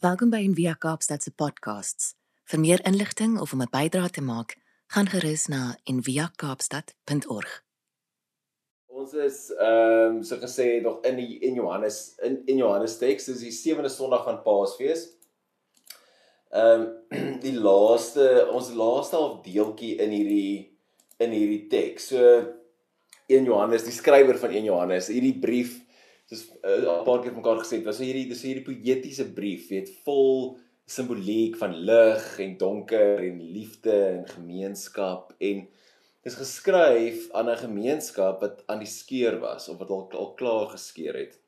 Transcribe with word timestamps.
Welkom 0.00 0.30
by 0.32 0.38
Envia 0.40 0.72
Kaapstad 0.80 1.20
se 1.20 1.28
podcasts. 1.36 2.14
Vir 2.48 2.60
meer 2.60 2.80
inligting 2.88 3.34
of 3.36 3.50
om 3.52 3.60
'n 3.60 3.68
bydrae 3.68 4.08
te 4.10 4.22
maak, 4.24 4.56
gaan 4.86 5.06
gerus 5.06 5.46
na 5.46 5.76
enviakaapstad.org. 5.84 7.64
Ons 8.86 9.12
is 9.12 9.52
ehm 9.58 10.16
um, 10.16 10.22
so 10.22 10.36
gesê 10.36 10.80
nog 10.80 11.04
in 11.04 11.16
die 11.16 11.38
in 11.40 11.54
Johannes 11.54 12.16
in 12.22 12.42
in 12.46 12.56
Johannes 12.56 12.96
teks, 12.96 13.24
dis 13.24 13.40
die 13.40 13.52
sewende 13.52 13.88
Sondag 13.88 14.24
van 14.24 14.42
Paasfees. 14.42 15.04
Ehm 16.48 16.80
um, 17.10 17.40
die 17.46 17.60
laaste 17.60 18.48
ons 18.52 18.72
laaste 18.72 19.16
half 19.16 19.44
deeltjie 19.44 20.00
in 20.00 20.10
hierdie 20.10 20.78
in 21.18 21.30
hierdie 21.30 21.66
teks. 21.68 22.06
So 22.06 22.46
1 23.26 23.44
Johannes, 23.44 23.84
die 23.84 23.92
skrywer 23.92 24.38
van 24.38 24.50
1 24.50 24.64
Johannes, 24.64 25.08
hierdie 25.08 25.38
brief 25.38 25.89
soos 26.30 26.46
uh, 26.62 27.00
'n 27.00 27.04
paar 27.04 27.22
keer 27.22 27.34
mekaar 27.34 27.58
gesê 27.58 27.80
het, 27.80 27.88
was 27.90 27.98
hierdie 27.98 28.28
dis 28.30 28.42
hierdie 28.46 28.66
poëtiese 28.66 29.26
brief, 29.34 29.68
weet 29.72 29.90
vol 30.06 30.58
simboliek 30.90 31.56
van 31.58 31.74
lig 31.86 32.24
en 32.42 32.56
donker 32.58 33.22
en 33.26 33.42
liefde 33.54 33.94
en 34.14 34.24
gemeenskap 34.26 35.34
en 35.38 35.66
dis 36.26 36.36
geskryf 36.38 37.28
aan 37.34 37.50
'n 37.50 37.62
gemeenskap 37.66 38.40
wat 38.40 38.62
aan 38.66 38.82
die 38.82 38.90
skeur 38.90 39.38
was 39.42 39.68
of 39.68 39.78
wat 39.78 39.90
al 39.90 40.08
al 40.22 40.34
klaar 40.34 40.66
geskeur 40.74 41.14
het. 41.14 41.38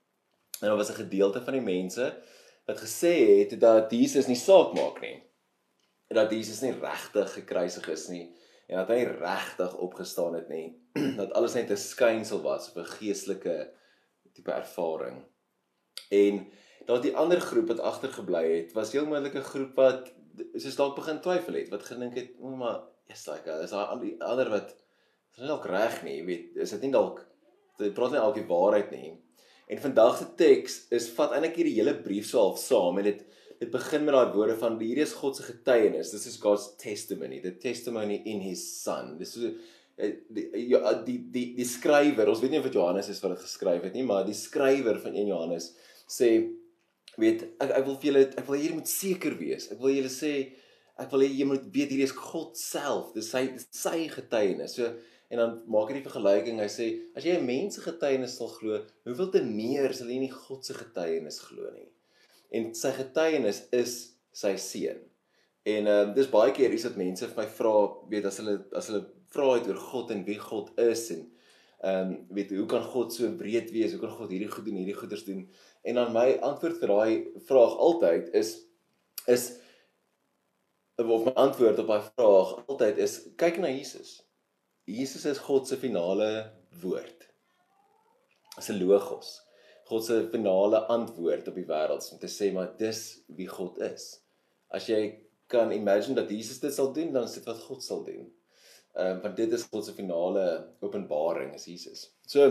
En 0.61 0.69
daar 0.69 0.77
was 0.77 0.91
'n 0.91 1.03
gedeelte 1.05 1.41
van 1.41 1.53
die 1.53 1.67
mense 1.75 2.07
wat 2.67 2.79
gesê 2.79 3.15
het 3.41 3.61
dat 3.61 3.91
Jesus 3.91 4.27
nie 4.27 4.39
saak 4.39 4.75
maak 4.75 5.01
nie. 5.01 5.23
En 6.09 6.17
dat 6.17 6.31
Jesus 6.31 6.61
nie 6.61 6.73
regtig 6.73 7.33
gekruisig 7.33 7.89
is 7.89 8.09
nie 8.09 8.35
en 8.69 8.77
dat 8.77 8.89
hy 8.89 9.03
regtig 9.05 9.77
opgestaan 9.77 10.35
het 10.35 10.49
nie. 10.49 10.79
dat 11.21 11.33
alles 11.33 11.55
net 11.55 11.71
'n 11.71 11.77
skynsel 11.77 12.43
was 12.43 12.69
of 12.71 12.77
'n 12.77 12.93
geestelike 12.99 13.71
tipe 14.33 14.53
ervaring. 14.53 15.23
En 16.11 16.47
dat 16.87 17.03
die 17.03 17.17
ander 17.17 17.41
groep 17.41 17.69
wat 17.73 17.81
agtergebly 17.81 18.45
het, 18.57 18.73
was 18.77 18.93
heel 18.93 19.07
moontlik 19.07 19.35
'n 19.39 19.51
groep 19.53 19.75
wat 19.77 20.13
soos 20.55 20.77
dalk 20.77 20.97
begin 20.97 21.21
twyfel 21.21 21.55
het, 21.55 21.69
wat 21.69 21.85
gedink 21.85 22.15
het, 22.15 22.31
"O, 22.41 22.57
maar 22.57 22.81
is 23.07 23.27
like, 23.27 23.51
is 23.63 23.71
daar 23.71 24.01
die 24.01 24.17
ander 24.23 24.49
wat 24.51 24.75
is 25.33 25.39
nie 25.39 25.47
dalk 25.47 25.67
reg 25.67 26.03
nie, 26.03 26.17
jy 26.17 26.25
weet, 26.25 26.57
is 26.57 26.71
dit 26.71 26.81
nie 26.81 26.91
dalk 26.91 27.27
dit 27.79 27.95
praat 27.95 28.11
nie 28.11 28.21
altyd 28.21 28.43
die 28.43 28.55
waarheid 28.55 28.91
nie." 28.91 29.21
En 29.69 29.79
vandag 29.79 30.19
se 30.19 30.27
teks 30.37 30.87
is 30.91 31.11
vat 31.11 31.33
eintlik 31.33 31.57
hierdie 31.57 31.79
hele 31.79 31.95
brief 31.95 32.27
so 32.29 32.39
half 32.39 32.59
saam 32.59 32.99
en 32.99 33.05
dit 33.05 33.25
dit 33.63 33.71
begin 33.71 34.05
met 34.05 34.15
daai 34.15 34.33
woorde 34.35 34.57
van 34.59 34.79
hierdie 34.81 35.05
is 35.05 35.13
God 35.13 35.37
se 35.37 35.45
getuienis. 35.47 36.11
This 36.11 36.27
is 36.27 36.37
God's 36.37 36.77
testimony, 36.77 37.41
the 37.41 37.53
testimony 37.57 38.17
in 38.25 38.41
his 38.41 38.83
son. 38.83 39.19
Dis 39.19 39.35
so 39.37 39.53
die 39.97 40.49
ja, 40.71 40.95
die 41.05 41.19
die 41.33 41.47
die 41.57 41.69
skrywer, 41.69 42.31
ons 42.31 42.41
weet 42.43 42.55
nie 42.55 42.61
of 42.63 42.67
dit 42.69 42.79
Johannes 42.79 43.11
is 43.13 43.21
wat 43.23 43.37
dit 43.37 43.45
geskryf 43.45 43.85
het 43.87 43.95
nie, 43.97 44.07
maar 44.09 44.25
die 44.27 44.37
skrywer 44.37 44.99
van 45.03 45.15
1 45.15 45.31
Johannes 45.31 45.71
sê 46.09 46.33
weet 47.21 47.45
ek 47.61 47.75
ek 47.79 47.87
wil 47.87 47.97
vir 48.01 48.09
julle 48.11 48.25
ek 48.31 48.47
wil 48.49 48.59
hierdie 48.59 48.81
moet 48.81 48.91
seker 48.91 49.37
wees. 49.41 49.69
Ek 49.73 49.81
wil 49.83 49.97
julle 49.97 50.13
sê 50.13 50.35
ek 51.01 51.11
wil 51.13 51.25
hê 51.25 51.31
jy 51.33 51.49
moet 51.49 51.65
weet 51.75 51.93
hierdie 51.93 52.09
is 52.09 52.17
God 52.17 52.57
self. 52.59 53.13
Dis 53.17 53.31
sy 53.33 53.45
sy 53.69 54.07
getuienis. 54.13 54.77
So 54.79 54.89
en 55.33 55.41
dan 55.41 55.55
maak 55.73 55.93
hy 55.93 56.01
die 56.01 56.07
vergelyking. 56.07 56.61
Hy 56.61 56.69
sê 56.73 56.89
as 57.17 57.25
jy 57.25 57.37
'n 57.39 57.47
mens 57.47 57.77
se 57.77 57.85
getuienis 57.85 58.37
sal 58.37 58.53
glo, 58.53 58.83
hoeveel 59.09 59.31
te 59.33 59.43
meer 59.45 59.93
sal 59.97 60.09
jy 60.09 60.21
nie 60.25 60.33
God 60.33 60.65
se 60.65 60.77
getuienis 60.77 61.41
glo 61.41 61.71
nie. 61.73 61.89
En 62.53 62.75
sy 62.77 62.93
getuienis 62.97 63.67
is 63.73 64.17
sy 64.33 64.57
seun. 64.57 65.01
En 65.65 65.87
ehm 65.87 66.11
uh, 66.11 66.15
dis 66.15 66.31
baie 66.31 66.53
keer 66.53 66.73
is 66.75 66.85
dit 66.89 66.97
mense 66.97 67.27
vir 67.29 67.39
my 67.39 67.49
vra, 67.59 67.75
weet 68.11 68.25
as 68.27 68.41
hulle 68.41 68.57
as 68.75 68.89
hulle 68.91 69.05
vra 69.33 69.55
het 69.57 69.69
oor 69.71 69.81
God 69.81 70.11
en 70.15 70.25
wie 70.29 70.39
God 70.39 70.73
is 70.81 71.09
en 71.15 71.29
ehm 71.83 72.11
um, 72.13 72.27
weet 72.37 72.53
hoe 72.55 72.67
kan 72.71 72.85
God 72.87 73.15
so 73.15 73.27
breed 73.37 73.73
wees? 73.75 73.91
Hoe 73.91 74.01
kan 74.01 74.13
God 74.15 74.31
hierdie 74.31 74.51
goed 74.51 74.65
doen, 74.69 74.77
hierdie 74.79 74.95
goeders 74.95 75.25
doen? 75.27 75.49
En 75.83 75.99
dan 75.99 76.13
my 76.15 76.37
antwoord 76.39 76.79
vir 76.79 76.93
daai 76.93 77.15
vraag 77.49 77.75
altyd 77.87 78.29
is 78.39 78.53
is 79.27 79.49
of 81.03 81.25
my 81.27 81.33
antwoord 81.47 81.81
op 81.83 81.91
daai 81.91 82.05
vraag 82.13 82.53
altyd 82.71 83.01
is 83.03 83.17
kyk 83.41 83.59
na 83.59 83.73
Jesus. 83.73 84.21
Jesus 84.87 85.27
is 85.27 85.43
God 85.43 85.67
se 85.67 85.77
finale 85.77 86.53
woord. 86.83 87.27
Is 88.59 88.71
'n 88.71 88.79
logos. 88.85 89.41
God 89.91 90.05
se 90.05 90.29
finale 90.31 90.85
antwoord 90.87 91.49
op 91.49 91.59
die 91.59 91.67
wêreld 91.67 92.13
om 92.13 92.19
te 92.19 92.31
sê 92.31 92.53
maar 92.53 92.77
dis 92.79 93.25
wie 93.27 93.49
God 93.49 93.79
is. 93.79 94.23
As 94.71 94.87
jy 94.87 95.03
kan 95.47 95.73
imagine 95.73 96.15
dat 96.15 96.31
Jesus 96.31 96.61
dit 96.61 96.75
sal 96.75 96.93
doen, 96.93 97.13
dan 97.13 97.25
is 97.25 97.35
dit 97.37 97.45
wat 97.45 97.59
God 97.67 97.83
sal 97.83 98.05
doen. 98.05 98.31
Ehm 98.93 99.17
um, 99.17 99.21
want 99.25 99.37
dit 99.37 99.53
is 99.57 99.65
God 99.73 99.85
se 99.85 99.95
finale 99.97 100.47
openbaring 100.85 101.55
is 101.57 101.65
Jesus. 101.67 102.11
So 102.29 102.49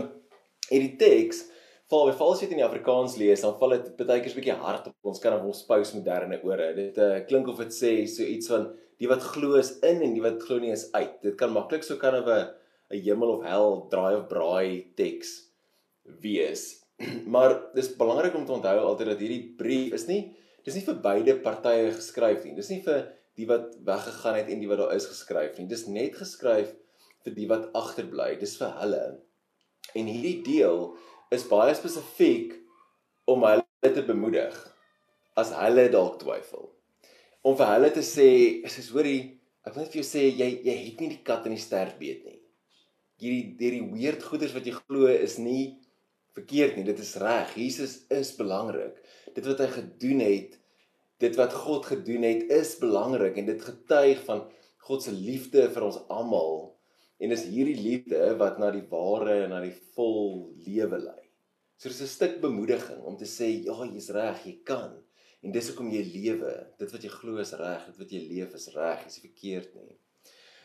hierdie 0.68 0.96
teks 0.98 1.44
val 1.92 2.08
by 2.08 2.14
vals 2.18 2.40
jy 2.40 2.48
dit 2.48 2.56
in 2.56 2.62
die 2.62 2.66
Afrikaans 2.66 3.18
lees, 3.20 3.44
dan 3.44 3.54
val 3.60 3.76
dit 3.76 3.90
baie 4.00 4.22
keer 4.24 4.32
'n 4.32 4.38
bietjie 4.40 4.56
hard 4.64 4.88
op 4.90 5.12
ons 5.12 5.20
kan 5.22 5.38
ons 5.38 5.66
postmoderne 5.68 6.40
ore. 6.42 6.72
Dit 6.74 6.98
uh, 6.98 7.20
klink 7.28 7.48
of 7.48 7.62
dit 7.62 7.74
sê 7.76 7.92
so 8.08 8.26
iets 8.26 8.48
van 8.48 8.70
die 8.98 9.10
wat 9.10 9.22
glo 9.34 9.58
is 9.60 9.78
in 9.82 10.02
en 10.02 10.14
die 10.14 10.24
wat 10.24 10.42
glo 10.42 10.58
nie 10.58 10.72
is 10.72 10.88
uit. 10.92 11.20
Dit 11.22 11.36
kan 11.36 11.52
maklik 11.52 11.84
so 11.84 11.96
kan 11.96 12.14
'n 12.16 12.26
'n 12.92 13.02
hemel 13.06 13.36
of 13.36 13.44
hel 13.44 13.86
draai 13.92 14.14
of 14.16 14.28
braai 14.28 14.94
teks 14.96 15.52
wees. 16.22 16.82
maar 17.34 17.60
dis 17.74 17.96
belangrik 17.96 18.34
om 18.34 18.46
te 18.46 18.52
onthou 18.52 18.78
altyd 18.78 19.08
dat 19.14 19.20
hierdie 19.22 19.54
brief 19.58 19.94
is 19.94 20.06
nie 20.06 20.34
dis 20.64 20.74
nie 20.74 20.86
vir 20.86 20.98
beide 21.02 21.34
partye 21.42 21.90
geskryf 21.90 22.44
nie. 22.44 22.54
Dis 22.54 22.70
nie 22.70 22.82
vir 22.82 23.08
die 23.42 23.48
wat 23.50 23.74
weggegaan 23.86 24.38
het 24.38 24.50
en 24.52 24.62
die 24.62 24.70
wat 24.70 24.80
daar 24.80 24.94
is 24.94 25.08
geskryf 25.10 25.58
nie. 25.58 25.68
Dis 25.70 25.88
net 25.90 26.16
geskryf 26.18 26.72
vir 27.24 27.36
die 27.36 27.48
wat 27.50 27.68
agterbly. 27.78 28.34
Dis 28.40 28.56
vir 28.60 28.72
hulle. 28.80 29.02
En 29.98 30.08
hierdie 30.08 30.38
deel 30.46 30.92
is 31.34 31.48
baie 31.50 31.74
spesifiek 31.76 32.54
om 33.30 33.44
hulle 33.46 33.66
te 33.82 34.04
bemoedig 34.06 34.56
as 35.38 35.52
hulle 35.56 35.88
dalk 35.92 36.20
twyfel. 36.22 36.70
Om 37.42 37.56
vir 37.58 37.70
hulle 37.74 37.90
te 37.90 38.04
sê, 38.06 38.28
"Sis, 38.68 38.90
hoorie, 38.90 39.40
ek 39.64 39.74
wil 39.74 39.82
net 39.82 39.92
vir 39.92 40.02
jou 40.02 40.08
sê 40.08 40.22
jy 40.30 40.48
jy 40.64 40.76
het 40.86 41.00
nie 41.00 41.08
die 41.08 41.24
kat 41.24 41.46
in 41.46 41.54
die 41.56 41.62
stert 41.62 41.98
beet 41.98 42.24
nie. 42.24 42.38
Hierdie 43.22 43.56
hierdie 43.58 43.92
weird 43.92 44.22
goeders 44.22 44.54
wat 44.54 44.66
jy 44.66 44.72
glo 44.72 45.06
is 45.06 45.38
nie 45.38 45.78
verkeerd 46.34 46.76
nie. 46.76 46.84
Dit 46.84 46.98
is 46.98 47.16
reg. 47.16 47.56
Jesus 47.56 48.06
is 48.10 48.32
belangrik. 48.36 48.96
Dit 49.34 49.46
wat 49.46 49.58
hy 49.58 49.66
gedoen 49.66 50.20
het 50.20 50.58
dit 51.22 51.38
wat 51.38 51.54
God 51.64 51.86
gedoen 51.86 52.26
het 52.26 52.50
is 52.50 52.74
belangrik 52.82 53.38
en 53.38 53.48
dit 53.48 53.62
getuig 53.62 54.22
van 54.26 54.44
God 54.82 55.04
se 55.04 55.14
liefde 55.14 55.68
vir 55.70 55.86
ons 55.86 56.00
almal 56.10 56.72
en 57.22 57.30
dis 57.30 57.44
hierdie 57.46 57.78
liefde 57.78 58.20
wat 58.40 58.58
na 58.58 58.72
die 58.74 58.86
ware 58.90 59.44
en 59.44 59.54
na 59.54 59.60
die 59.62 59.76
vol 59.94 60.50
lewe 60.66 60.98
lei. 60.98 61.20
So 61.78 61.88
dis 61.88 62.02
'n 62.02 62.06
stuk 62.06 62.40
bemoediging 62.40 63.02
om 63.06 63.16
te 63.16 63.26
sê 63.26 63.46
ja, 63.64 63.74
jy's 63.86 64.10
reg, 64.10 64.46
jy 64.46 64.56
kan. 64.64 64.92
En 65.42 65.50
dis 65.50 65.68
hoekom 65.68 65.90
jy 65.90 66.02
lewe. 66.02 66.52
Dit 66.78 66.92
wat 66.92 67.02
jy 67.02 67.10
glo 67.10 67.38
is 67.42 67.52
reg, 67.58 67.86
dit 67.86 67.98
wat 67.98 68.12
jy 68.14 68.20
leef 68.28 68.54
is 68.54 68.68
reg, 68.74 69.04
nie 69.06 69.22
verkeerd 69.28 69.74
nie. 69.74 69.96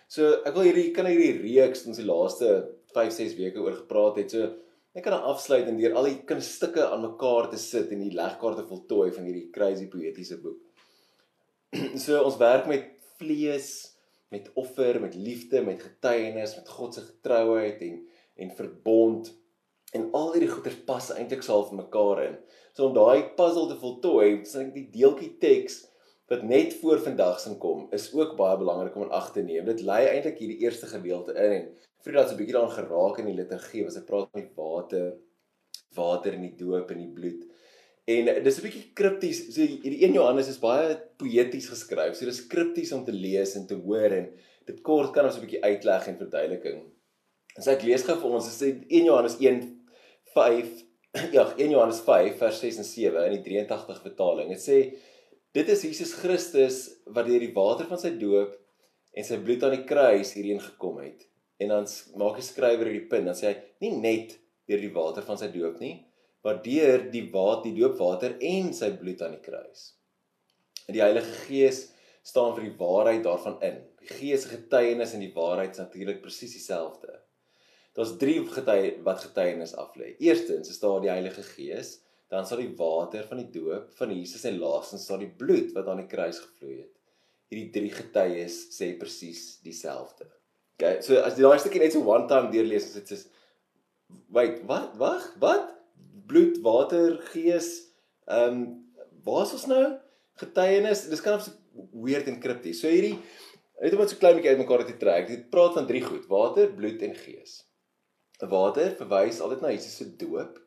So 0.08 0.44
ek 0.46 0.54
wil 0.56 0.68
hierdie 0.70 0.92
kan 0.96 1.06
hierdie 1.06 1.42
reeks 1.42 1.86
ons 1.88 1.98
die 1.98 2.06
laaste 2.06 2.50
5, 2.94 3.14
6 3.14 3.36
weke 3.38 3.60
oor 3.60 3.76
gepraat 3.76 4.18
het. 4.18 4.32
So 4.32 4.54
Ek 4.98 5.04
kan 5.06 5.14
dan 5.14 5.28
afsluit 5.30 5.68
en 5.70 5.76
deur 5.78 5.94
al 5.94 6.08
die 6.10 6.24
kunstukke 6.26 6.88
aan 6.90 7.04
mekaar 7.04 7.52
te 7.52 7.60
sit 7.62 7.92
en 7.94 8.00
die 8.02 8.16
legkaarte 8.18 8.64
voltooi 8.66 9.12
van 9.14 9.28
hierdie 9.28 9.52
crazy 9.54 9.86
poëtiese 9.92 10.40
boek. 10.42 10.58
so 12.04 12.18
ons 12.26 12.40
werk 12.42 12.66
met 12.66 12.88
vlees, 13.20 13.70
met 14.34 14.48
offer, 14.58 14.98
met 15.04 15.14
liefde, 15.14 15.62
met 15.62 15.84
getuienis, 15.86 16.56
met 16.58 16.72
God 16.80 16.98
se 16.98 17.06
getrouheid 17.12 17.84
en 17.86 18.00
en 18.38 18.52
verbond 18.58 19.30
en 19.98 20.10
al 20.18 20.34
hierdie 20.34 20.50
goeders 20.50 20.82
pas 20.90 21.12
eintlik 21.14 21.46
sal 21.46 21.64
vir 21.70 21.78
mekaar 21.84 22.24
in. 22.26 22.36
So 22.74 22.90
om 22.90 22.98
daai 22.98 23.36
puzzle 23.38 23.70
te 23.70 23.78
voltooi, 23.82 24.28
sien 24.50 24.68
ek 24.68 24.76
die 24.76 24.88
deeltjie 24.98 25.32
teks 25.42 25.80
wat 26.28 26.44
net 26.44 26.74
voor 26.82 27.00
vandag 27.00 27.40
sin 27.40 27.58
kom, 27.58 27.88
is 27.92 28.14
ook 28.14 28.36
baie 28.36 28.58
belangrik 28.58 28.96
om 28.96 29.04
in 29.04 29.16
ag 29.16 29.32
te 29.34 29.42
neem. 29.42 29.66
Dit 29.66 29.82
lei 29.82 30.06
eintlik 30.08 30.40
hierdie 30.40 30.60
eerste 30.66 30.90
gedeelte 30.92 31.34
in 31.34 31.52
en 31.52 31.70
Vriende 32.08 32.24
het 32.24 32.32
'n 32.32 32.38
bietjie 32.38 32.54
daaraan 32.54 32.80
geraak 32.80 33.18
in 33.18 33.26
die 33.26 33.36
liturgie, 33.36 33.86
as 33.86 33.96
hy 33.96 34.02
praat 34.02 34.34
met 34.34 34.52
water, 34.56 35.14
water 35.96 36.34
in 36.34 36.42
die 36.42 36.56
doop 36.56 36.92
en 36.92 36.98
die 36.98 37.14
bloed. 37.14 37.42
En 38.06 38.44
dis 38.44 38.58
'n 38.58 38.66
bietjie 38.68 38.92
kripties. 38.94 39.40
So 39.54 39.62
hierdie 39.62 40.04
1 40.06 40.14
Johannes 40.14 40.48
is 40.48 40.60
baie 40.60 40.96
poëties 41.18 41.68
geskryf. 41.68 42.16
So 42.16 42.26
dis 42.26 42.48
kripties 42.48 42.92
om 42.92 43.04
te 43.06 43.12
lees 43.12 43.56
en 43.56 43.68
te 43.68 43.76
hoor 43.76 44.12
en 44.20 44.30
dit 44.66 44.82
kort 44.82 45.12
kan 45.12 45.26
ons 45.26 45.36
'n 45.36 45.46
bietjie 45.46 45.64
uitleg 45.64 46.08
en 46.08 46.18
verduideliking. 46.18 46.80
En 47.56 47.64
so 47.64 47.72
ek 47.72 47.84
lees 47.84 48.04
gou 48.04 48.16
vir 48.16 48.30
ons, 48.30 48.46
dit 48.46 48.58
sê 48.62 48.86
1 48.88 49.06
Johannes 49.06 49.38
1:5 49.40 50.86
Ja, 51.36 51.54
1 51.58 51.70
Johannes 51.70 52.00
5 52.00 52.38
vers 52.38 52.60
6 52.60 52.78
en 52.78 52.84
7 52.84 53.26
in 53.26 53.32
die 53.32 53.44
83 53.44 54.02
vertaling. 54.02 54.50
Dit 54.50 54.62
sê 54.62 54.96
dit 55.58 55.70
is 55.74 55.86
Jesus 55.86 56.14
Christus 56.22 56.82
wat 57.06 57.28
deur 57.28 57.42
die 57.44 57.54
water 57.56 57.90
van 57.90 58.02
sy 58.02 58.14
doop 58.20 58.56
en 59.18 59.26
sy 59.26 59.40
bloed 59.42 59.64
aan 59.66 59.78
die 59.80 59.88
kruis 59.90 60.36
hierheen 60.38 60.62
gekom 60.62 61.02
het. 61.02 61.26
En 61.58 61.74
dan 61.74 61.88
maak 62.22 62.38
die 62.38 62.46
skrywer 62.46 62.86
hierdie 62.86 63.10
punt. 63.10 63.26
Dan 63.26 63.38
sê 63.38 63.50
hy 63.50 63.56
nie 63.82 63.96
net 63.98 64.38
deur 64.70 64.84
die 64.84 64.94
water 64.94 65.26
van 65.26 65.40
sy 65.42 65.50
doop 65.54 65.80
nie 65.82 65.96
maar 66.48 66.62
deur 66.64 67.02
die 67.12 67.26
water 67.34 67.66
die 67.68 67.76
doopwater 67.76 68.38
en 68.40 68.70
sy 68.76 68.94
bloed 68.96 69.20
aan 69.26 69.34
die 69.36 69.44
kruis. 69.44 69.90
En 70.88 70.96
die 70.96 71.04
Heilige 71.04 71.34
Gees 71.44 71.82
staan 72.24 72.54
vir 72.56 72.70
die 72.70 72.78
waarheid 72.80 73.26
daarvan 73.26 73.58
in. 73.68 73.82
Die 74.00 74.12
Gees 74.14 74.46
se 74.46 74.54
getuienis 74.54 75.16
en 75.16 75.26
die 75.26 75.34
waarheid 75.36 75.76
is 75.76 75.82
natuurlik 75.82 76.22
presies 76.24 76.56
dieselfde. 76.56 77.18
Daar's 77.98 78.16
drie 78.22 78.38
getuie 78.48 78.94
wat 79.04 79.26
getuienis 79.26 79.76
aflê. 79.76 80.14
Eerstens 80.24 80.72
is 80.72 80.80
daar 80.80 81.02
die 81.04 81.12
Heilige 81.12 81.44
Gees 81.44 81.98
dan 82.32 82.48
sal 82.48 82.60
die 82.60 82.74
water 82.76 83.24
van 83.30 83.40
die 83.42 83.52
doop 83.54 83.92
van 84.00 84.12
Jesus 84.12 84.44
en 84.48 84.60
laastens 84.60 85.06
sal 85.08 85.22
die 85.22 85.32
bloed 85.32 85.72
wat 85.76 85.88
aan 85.88 86.02
die 86.04 86.10
kruis 86.12 86.42
gevloei 86.44 86.82
het. 86.82 86.94
Hierdie 87.48 87.72
drie 87.72 87.92
getuies 87.94 88.58
sê 88.76 88.92
presies 89.00 89.62
dieselfde. 89.64 90.28
Okay, 90.78 91.00
so 91.02 91.22
as 91.24 91.38
jy 91.38 91.46
daai 91.46 91.62
stukkie 91.64 91.82
net 91.82 91.96
so 91.96 92.04
one 92.06 92.28
time 92.30 92.52
deurlees, 92.54 92.90
is 92.90 93.00
dit 93.00 93.14
soos 93.14 93.24
wait, 94.36 94.60
wat? 94.68 94.92
Wag, 95.00 95.24
wat? 95.42 95.72
Bloed, 96.28 96.60
water, 96.66 97.16
gees, 97.32 97.72
ehm 98.28 98.60
um, 98.60 98.68
waar 99.28 99.44
is 99.44 99.56
ons 99.58 99.66
nou? 99.72 99.86
Getuienis. 100.40 101.08
Dis 101.12 101.24
kan 101.24 101.40
of 101.40 101.44
so 101.44 101.88
weird 101.92 102.28
en 102.32 102.38
krypties. 102.44 102.80
So 102.84 102.92
hierdie 102.92 103.16
net 103.82 103.96
om 103.96 104.04
dit 104.04 104.12
so 104.12 104.20
klein 104.20 104.38
bietjie 104.38 104.54
uitmekaar 104.56 104.86
te 104.88 105.00
trek. 105.00 105.28
Dit 105.32 105.50
praat 105.54 105.76
van 105.80 105.88
drie 105.90 106.04
goed: 106.04 106.28
water, 106.32 106.70
bloed 106.76 107.04
en 107.08 107.16
gees. 107.16 107.60
Water 108.40 108.94
verwys 109.00 109.42
altyd 109.42 109.64
na 109.64 109.74
Jesus 109.74 109.98
se 109.98 110.12
doop 110.20 110.60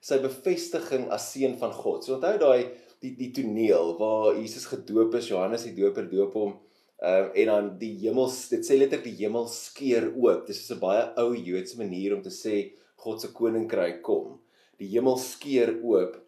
sy 0.00 0.18
bevestiging 0.22 1.08
as 1.12 1.32
seun 1.32 1.56
van 1.60 1.72
God. 1.76 2.04
So 2.04 2.16
onthou 2.16 2.36
daai 2.40 2.70
die 3.00 3.14
die 3.16 3.30
toneel 3.36 3.94
waar 4.00 4.34
Jesus 4.36 4.66
gedoop 4.68 5.14
is, 5.14 5.28
Johannes 5.28 5.66
die 5.68 5.76
Doper 5.76 6.08
doop 6.08 6.34
hom 6.36 6.56
uh, 7.00 7.28
en 7.34 7.46
dan 7.52 7.70
die 7.80 7.94
hemel 8.04 8.28
dit 8.52 8.66
sê 8.66 8.76
letterlik 8.78 9.06
die 9.08 9.18
hemel 9.24 9.48
skeur 9.52 10.10
oop. 10.12 10.46
Dis 10.48 10.64
so 10.66 10.76
'n 10.76 10.82
baie 10.84 11.04
ou 11.22 11.34
Joodse 11.34 11.78
manier 11.80 12.16
om 12.16 12.22
te 12.22 12.32
sê 12.32 12.72
God 13.00 13.20
se 13.20 13.32
koninkryk 13.32 14.02
kom. 14.02 14.38
Die 14.80 14.88
hemel 14.92 15.16
skeur 15.20 15.76
oop 15.82 16.18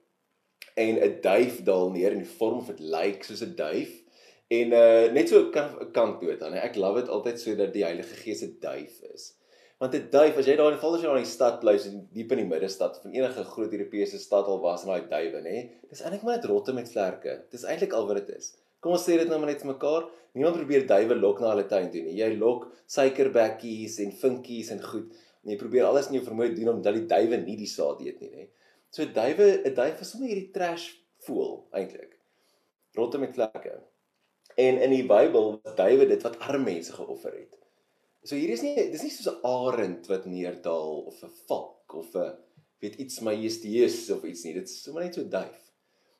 en 0.76 0.96
'n 0.96 1.20
duif 1.20 1.60
daal 1.64 1.92
neer 1.92 2.12
in 2.12 2.24
die 2.24 2.36
vorm 2.38 2.64
van 2.64 2.76
'n 2.76 2.90
lijk 2.96 3.24
soos 3.24 3.42
'n 3.42 3.56
duif 3.56 4.00
en 4.48 4.72
uh, 4.72 5.12
net 5.12 5.28
so 5.28 5.50
kan 5.50 5.92
kan 5.92 6.18
dood 6.20 6.40
dan. 6.40 6.54
Ek 6.54 6.76
love 6.76 7.00
dit 7.00 7.08
altyd 7.08 7.40
so 7.40 7.54
dat 7.56 7.72
die 7.72 7.84
Heilige 7.84 8.16
Gees 8.16 8.42
'n 8.42 8.56
duif 8.60 9.00
is. 9.14 9.34
Want 9.82 9.96
'n 9.98 10.10
duif, 10.14 10.36
as 10.38 10.46
jy 10.46 10.54
daar 10.54 10.70
in 10.70 10.78
val 10.78 10.94
as 10.94 11.00
jy 11.02 11.08
daar 11.08 11.16
in 11.18 11.24
die 11.24 11.28
stad 11.28 11.56
bly, 11.58 11.72
so 11.82 11.90
diep 12.14 12.32
in 12.32 12.38
die 12.38 12.46
middestad 12.46 13.00
van 13.02 13.14
enige 13.16 13.42
groot 13.44 13.72
Europese 13.74 14.18
stad 14.22 14.46
al 14.46 14.60
was, 14.62 14.84
en 14.84 14.92
daai 14.92 15.08
duwe, 15.10 15.40
nê, 15.42 15.54
dis 15.90 16.02
eintlik 16.04 16.22
maar 16.22 16.36
net 16.36 16.44
rotte 16.46 16.72
met 16.76 16.90
vlerke. 16.90 17.32
Dis 17.50 17.64
eintlik 17.66 17.96
al 17.98 18.06
wat 18.06 18.20
dit 18.20 18.28
is. 18.36 18.52
Kom 18.78 18.92
ons 18.94 19.06
sê 19.08 19.16
dit 19.18 19.26
nou 19.26 19.40
maar 19.42 19.50
net 19.50 19.64
vir 19.64 19.72
mekaar. 19.72 20.04
Niemand 20.38 20.60
probeer 20.60 20.86
duwe 20.86 21.16
lok 21.18 21.42
na 21.42 21.50
hulle 21.50 21.64
tuin 21.72 21.90
toe 21.90 22.02
nie. 22.04 22.14
Jy 22.14 22.28
lok 22.38 22.68
suikerbekkies 22.94 23.96
en 24.04 24.14
vinkies 24.20 24.70
en 24.76 24.82
goed. 24.82 25.16
En 25.42 25.50
jy 25.50 25.56
probeer 25.58 25.88
alles 25.88 26.12
in 26.12 26.20
jou 26.20 26.22
vermoë 26.28 26.52
doen 26.60 26.70
om 26.76 26.84
dat 26.86 26.94
die 27.00 27.08
duwe 27.14 27.40
nie 27.42 27.56
die 27.58 27.70
saad 27.72 28.04
eet 28.06 28.22
nie, 28.22 28.30
nê. 28.36 28.46
So 28.94 29.08
duwe, 29.18 29.48
'n 29.66 29.74
duif 29.80 30.04
is 30.06 30.12
sommer 30.14 30.30
hierdie 30.30 30.52
trash 30.54 30.86
voel 31.26 31.66
eintlik. 31.74 32.14
Rotte 32.94 33.18
met 33.18 33.34
vlerke. 33.34 33.80
En 34.54 34.78
in 34.78 34.94
die 34.94 35.02
Bybel 35.02 35.58
was 35.58 35.74
duwe 35.74 36.06
dit 36.06 36.22
wat 36.22 36.38
arme 36.38 36.70
mense 36.70 36.92
geoffer 36.92 37.34
het. 37.34 37.61
So 38.22 38.38
hier 38.38 38.52
is 38.54 38.62
nie 38.62 38.76
dis 38.92 39.02
nie 39.02 39.10
soos 39.10 39.32
'n 39.32 39.42
arend 39.42 40.06
wat 40.06 40.26
neerdal 40.30 41.02
of 41.10 41.22
'n 41.24 41.32
valk 41.48 41.94
of 41.94 42.14
'n 42.14 42.36
weet 42.80 43.00
iets 43.02 43.20
majestueus 43.20 44.10
of 44.10 44.24
iets 44.24 44.44
nie. 44.44 44.54
Dit 44.54 44.68
is 44.68 44.82
sommer 44.82 45.04
net 45.04 45.14
so 45.14 45.24
duif. 45.24 45.72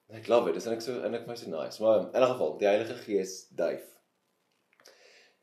En 0.09 0.19
ek 0.19 0.29
love 0.29 0.47
dit. 0.47 0.55
Dis 0.55 0.67
net 0.67 0.83
so 0.83 1.01
en 1.01 1.15
ek 1.15 1.27
my 1.27 1.37
so 1.37 1.51
nice. 1.51 1.83
Maar 1.83 2.09
in 2.09 2.21
elk 2.21 2.33
geval, 2.35 2.59
die 2.59 2.67
Heilige 2.67 2.95
Gees 2.95 3.49
duif. 3.49 3.87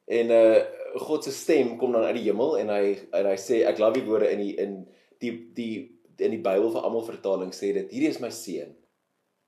En 0.07 0.31
uh 0.31 0.59
God 0.99 1.23
se 1.23 1.31
stem 1.31 1.77
kom 1.77 1.91
dan 1.91 2.03
uit 2.03 2.15
die 2.15 2.27
hemel 2.27 2.57
en 2.57 2.69
hy 2.73 2.85
en 3.13 3.25
hy 3.29 3.37
sê 3.37 3.63
ek 3.69 3.77
love 3.79 3.99
die 3.99 4.07
woorde 4.07 4.31
in 4.31 4.39
die 4.41 4.55
in 4.57 4.87
die 5.21 5.33
die 5.53 5.73
in 6.17 6.31
die 6.31 6.41
Bybel 6.43 6.71
vir 6.71 6.81
almal 6.83 7.05
vertaling 7.05 7.51
sê 7.53 7.71
dit 7.73 7.91
hierdie 7.91 8.09
is 8.09 8.19
my 8.19 8.31
seun. 8.33 8.75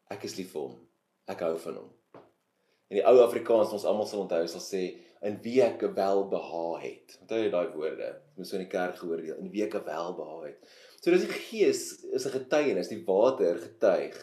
Ek 0.10 0.24
is 0.24 0.38
lief 0.38 0.52
vir 0.54 0.62
hom. 0.62 0.75
Ek 1.28 1.42
hou 1.42 1.56
van 1.58 1.80
hom. 1.81 1.90
In 2.92 3.00
die 3.00 3.08
ou 3.08 3.24
Afrikaans 3.24 3.74
ons 3.74 3.88
almal 3.90 4.08
sal 4.08 4.22
onthou 4.24 4.46
sal 4.48 4.63
sê 4.63 4.84
in 5.21 5.38
wie 5.44 5.59
ek 5.62 5.83
welbeha 5.95 6.79
het. 6.81 7.18
Onthou 7.21 7.39
jy 7.39 7.50
daai 7.53 7.73
woorde? 7.75 8.09
Ons 8.38 8.50
so 8.50 8.57
in 8.57 8.65
die 8.65 8.71
kerk 8.71 8.97
gehoor 8.97 9.21
deel 9.21 9.38
in 9.41 9.51
wie 9.53 9.63
ek 9.65 9.77
welbeha 9.85 10.39
het. 10.47 10.71
So 11.01 11.13
dis 11.13 11.25
die 11.25 11.33
gees 11.33 11.83
is 12.09 12.25
'n 12.25 12.38
getuienis, 12.38 12.89
die 12.89 13.03
water 13.06 13.57
getuig 13.57 14.18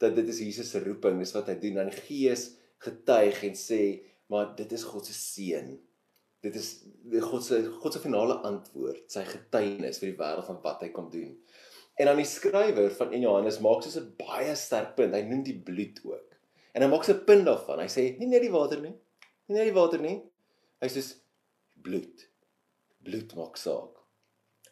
dat 0.00 0.16
dit 0.16 0.28
is 0.28 0.40
Jesus 0.40 0.70
se 0.70 0.80
roeping, 0.80 1.18
dis 1.18 1.34
wat 1.36 1.48
hy 1.48 1.58
doen. 1.60 1.74
Dan 1.74 1.92
gees 1.92 2.56
getuig 2.78 3.42
en 3.44 3.54
sê, 3.54 4.00
maar 4.28 4.54
dit 4.56 4.72
is 4.72 4.84
God 4.84 5.06
se 5.06 5.12
seën. 5.12 5.78
Dit 6.40 6.56
is 6.56 6.84
God 7.20 7.44
se 7.44 7.60
God 7.82 7.92
se 7.92 8.00
finale 8.00 8.38
antwoord, 8.48 9.04
sy 9.12 9.24
getuienis 9.28 10.00
vir 10.00 10.12
die 10.12 10.18
wêreld 10.18 10.46
van 10.46 10.62
wat 10.62 10.80
hy 10.80 10.88
kom 10.88 11.10
doen. 11.12 11.36
En 12.00 12.06
dan 12.06 12.16
die 12.16 12.24
skrywer 12.24 12.90
van 12.96 13.12
in 13.12 13.26
Johannes 13.26 13.60
maak 13.60 13.82
soos 13.82 13.98
'n 14.00 14.14
baie 14.16 14.54
sterk 14.56 14.94
punt. 14.96 15.14
Hy 15.14 15.20
noem 15.22 15.42
die 15.44 15.60
bloed 15.60 16.00
ook. 16.04 16.36
En 16.72 16.82
hy 16.82 16.88
maak 16.88 17.08
'n 17.08 17.24
punt 17.26 17.44
daarvan. 17.44 17.80
Hy 17.80 17.88
sê 17.88 18.18
nie 18.18 18.26
net 18.26 18.40
die 18.40 18.50
water 18.50 18.80
nie, 18.80 18.94
nie 19.48 19.56
net 19.56 19.68
die 19.68 19.80
water 19.80 20.00
nie, 20.00 20.22
Hy 20.80 20.88
sê 20.88 21.02
bloed. 21.84 22.26
Bloed 23.04 23.34
maak 23.36 23.58
saak. 23.60 23.98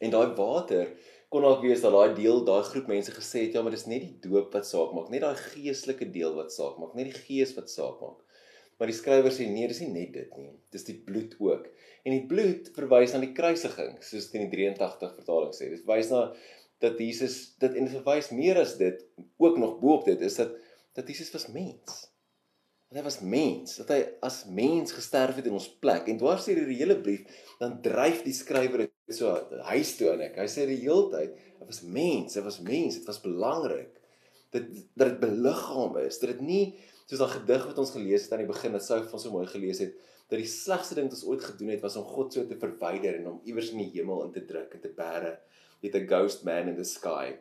En 0.00 0.12
daai 0.14 0.34
water 0.38 0.92
kon 1.28 1.44
dalk 1.44 1.60
wees 1.64 1.82
dat 1.84 1.92
daai 1.92 2.14
deel, 2.16 2.40
daai 2.48 2.62
groep 2.64 2.88
mense 2.88 3.12
gesê 3.12 3.44
het 3.46 3.58
ja, 3.58 3.62
maar 3.62 3.74
dis 3.74 3.88
net 3.90 4.04
die 4.06 4.16
doop 4.24 4.54
wat 4.56 4.64
saak 4.68 4.94
maak, 4.96 5.10
net 5.12 5.24
daai 5.26 5.36
geestelike 5.42 6.08
deel 6.14 6.32
wat 6.38 6.54
saak 6.54 6.78
maak, 6.80 6.94
net 6.96 7.10
die 7.10 7.20
gees 7.26 7.52
wat 7.58 7.68
saak 7.72 8.00
maak. 8.00 8.22
Maar 8.78 8.92
die 8.92 8.96
skrywer 8.96 9.34
sê 9.34 9.48
nee, 9.50 9.66
dis 9.68 9.82
nie 9.82 9.90
net 9.90 10.14
dit 10.14 10.36
nie. 10.38 10.52
Dis 10.72 10.86
die 10.86 10.96
bloed 11.04 11.34
ook. 11.42 11.66
En 12.06 12.14
die 12.14 12.24
bloed 12.30 12.70
verwys 12.76 13.12
na 13.12 13.20
die 13.24 13.34
kruisiging, 13.36 13.98
soos 14.06 14.30
in 14.38 14.46
die 14.46 14.52
83 14.54 15.16
vertaling 15.18 15.52
sê. 15.56 15.72
Dit 15.74 15.84
wys 15.88 16.12
na 16.14 16.28
dat 16.80 17.00
Jesus 17.02 17.40
dit 17.58 17.74
en 17.74 17.88
dit 17.88 17.96
verwys 17.98 18.30
meer 18.32 18.62
as 18.62 18.76
dit 18.78 19.02
ook 19.42 19.58
nog 19.58 19.80
bo 19.82 19.98
op 19.98 20.06
dit 20.06 20.22
is 20.24 20.38
dat 20.38 20.54
dat 20.96 21.10
Jesus 21.10 21.34
was 21.34 21.50
mens 21.52 22.07
dat 22.88 23.02
hy 23.02 23.04
was 23.04 23.18
mens, 23.20 23.74
dat 23.82 23.90
hy 23.92 23.98
as 24.24 24.38
mens 24.48 24.94
gesterf 24.96 25.36
het 25.36 25.48
in 25.50 25.56
ons 25.58 25.68
plek. 25.82 26.06
En 26.08 26.20
dwars 26.20 26.46
deur 26.48 26.62
die 26.64 26.78
hele 26.80 26.96
brief 27.00 27.44
dan 27.60 27.76
dryf 27.84 28.22
die 28.24 28.32
skrywer 28.32 28.86
dit 28.86 29.16
so 29.16 29.34
huis 29.68 29.90
toe 29.98 30.14
aan 30.14 30.24
ek. 30.24 30.38
Hy 30.40 30.46
sê 30.48 30.64
die 30.70 30.80
hele 30.80 31.10
tyd, 31.12 31.34
hy 31.60 31.68
was 31.68 31.82
mens, 31.84 32.38
hy 32.38 32.44
was 32.46 32.60
mens, 32.64 32.96
dit 32.96 33.10
was 33.10 33.20
belangrik 33.24 33.92
dat 34.54 34.64
dat 34.96 35.10
dit 35.10 35.18
beliggaam 35.20 35.98
is, 36.00 36.16
dat 36.22 36.32
dit 36.32 36.44
nie 36.44 36.62
soos 37.08 37.20
daai 37.20 37.34
gedig 37.34 37.66
wat 37.68 37.80
ons 37.82 37.92
gelees 37.92 38.24
het 38.24 38.32
aan 38.32 38.44
die 38.46 38.48
begin, 38.48 38.72
dat 38.76 38.84
sou 38.84 39.02
van 39.10 39.20
so 39.20 39.32
mooi 39.32 39.44
gelees 39.48 39.82
het, 39.84 39.92
dat 40.28 40.40
die 40.40 40.48
slegste 40.48 40.96
ding 40.96 41.08
wat 41.08 41.16
ons 41.18 41.26
ooit 41.28 41.44
gedoen 41.44 41.74
het 41.74 41.84
was 41.84 41.96
om 42.00 42.08
God 42.08 42.32
so 42.32 42.44
te 42.48 42.56
verwyder 42.60 43.16
en 43.18 43.28
hom 43.28 43.38
iewers 43.48 43.72
in 43.74 43.82
die 43.84 43.90
hemel 43.94 44.24
in 44.26 44.32
te 44.32 44.44
druk 44.48 44.72
en 44.76 44.84
te 44.84 44.92
bære 44.96 45.36
met 45.82 45.94
'n 45.94 46.08
ghost 46.08 46.44
man 46.44 46.68
in 46.72 46.76
the 46.76 46.84
sky. 46.84 47.36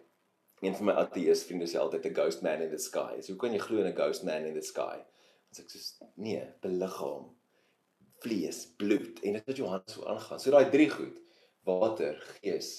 Een 0.61 0.75
van 0.75 0.85
my 0.85 0.94
ateïs 0.94 1.44
vriende 1.47 1.67
sê 1.67 1.79
altyd 1.79 2.05
'n 2.05 2.15
ghost 2.19 2.44
man 2.44 2.61
in 2.61 2.69
the 2.69 2.77
sky. 2.77 3.21
So 3.21 3.33
hoe 3.33 3.41
kan 3.41 3.53
jy 3.53 3.59
glo 3.59 3.79
in 3.79 3.88
'n 3.88 3.95
ghost 3.95 4.23
man 4.23 4.45
in 4.45 4.53
the 4.53 4.61
sky? 4.61 5.03
As 5.51 5.61
ek 5.63 5.71
sê 5.71 6.07
nee, 6.21 6.41
beliggaam 6.63 7.29
vlees, 8.23 8.63
bloed 8.81 9.21
en 9.23 9.38
dit 9.38 9.49
wat 9.49 9.61
Johannes 9.61 9.94
so 9.95 10.07
aangaan. 10.09 10.41
So 10.41 10.53
daai 10.53 10.71
drie 10.73 10.89
goed: 10.91 11.19
water, 11.67 12.17
gees, 12.39 12.71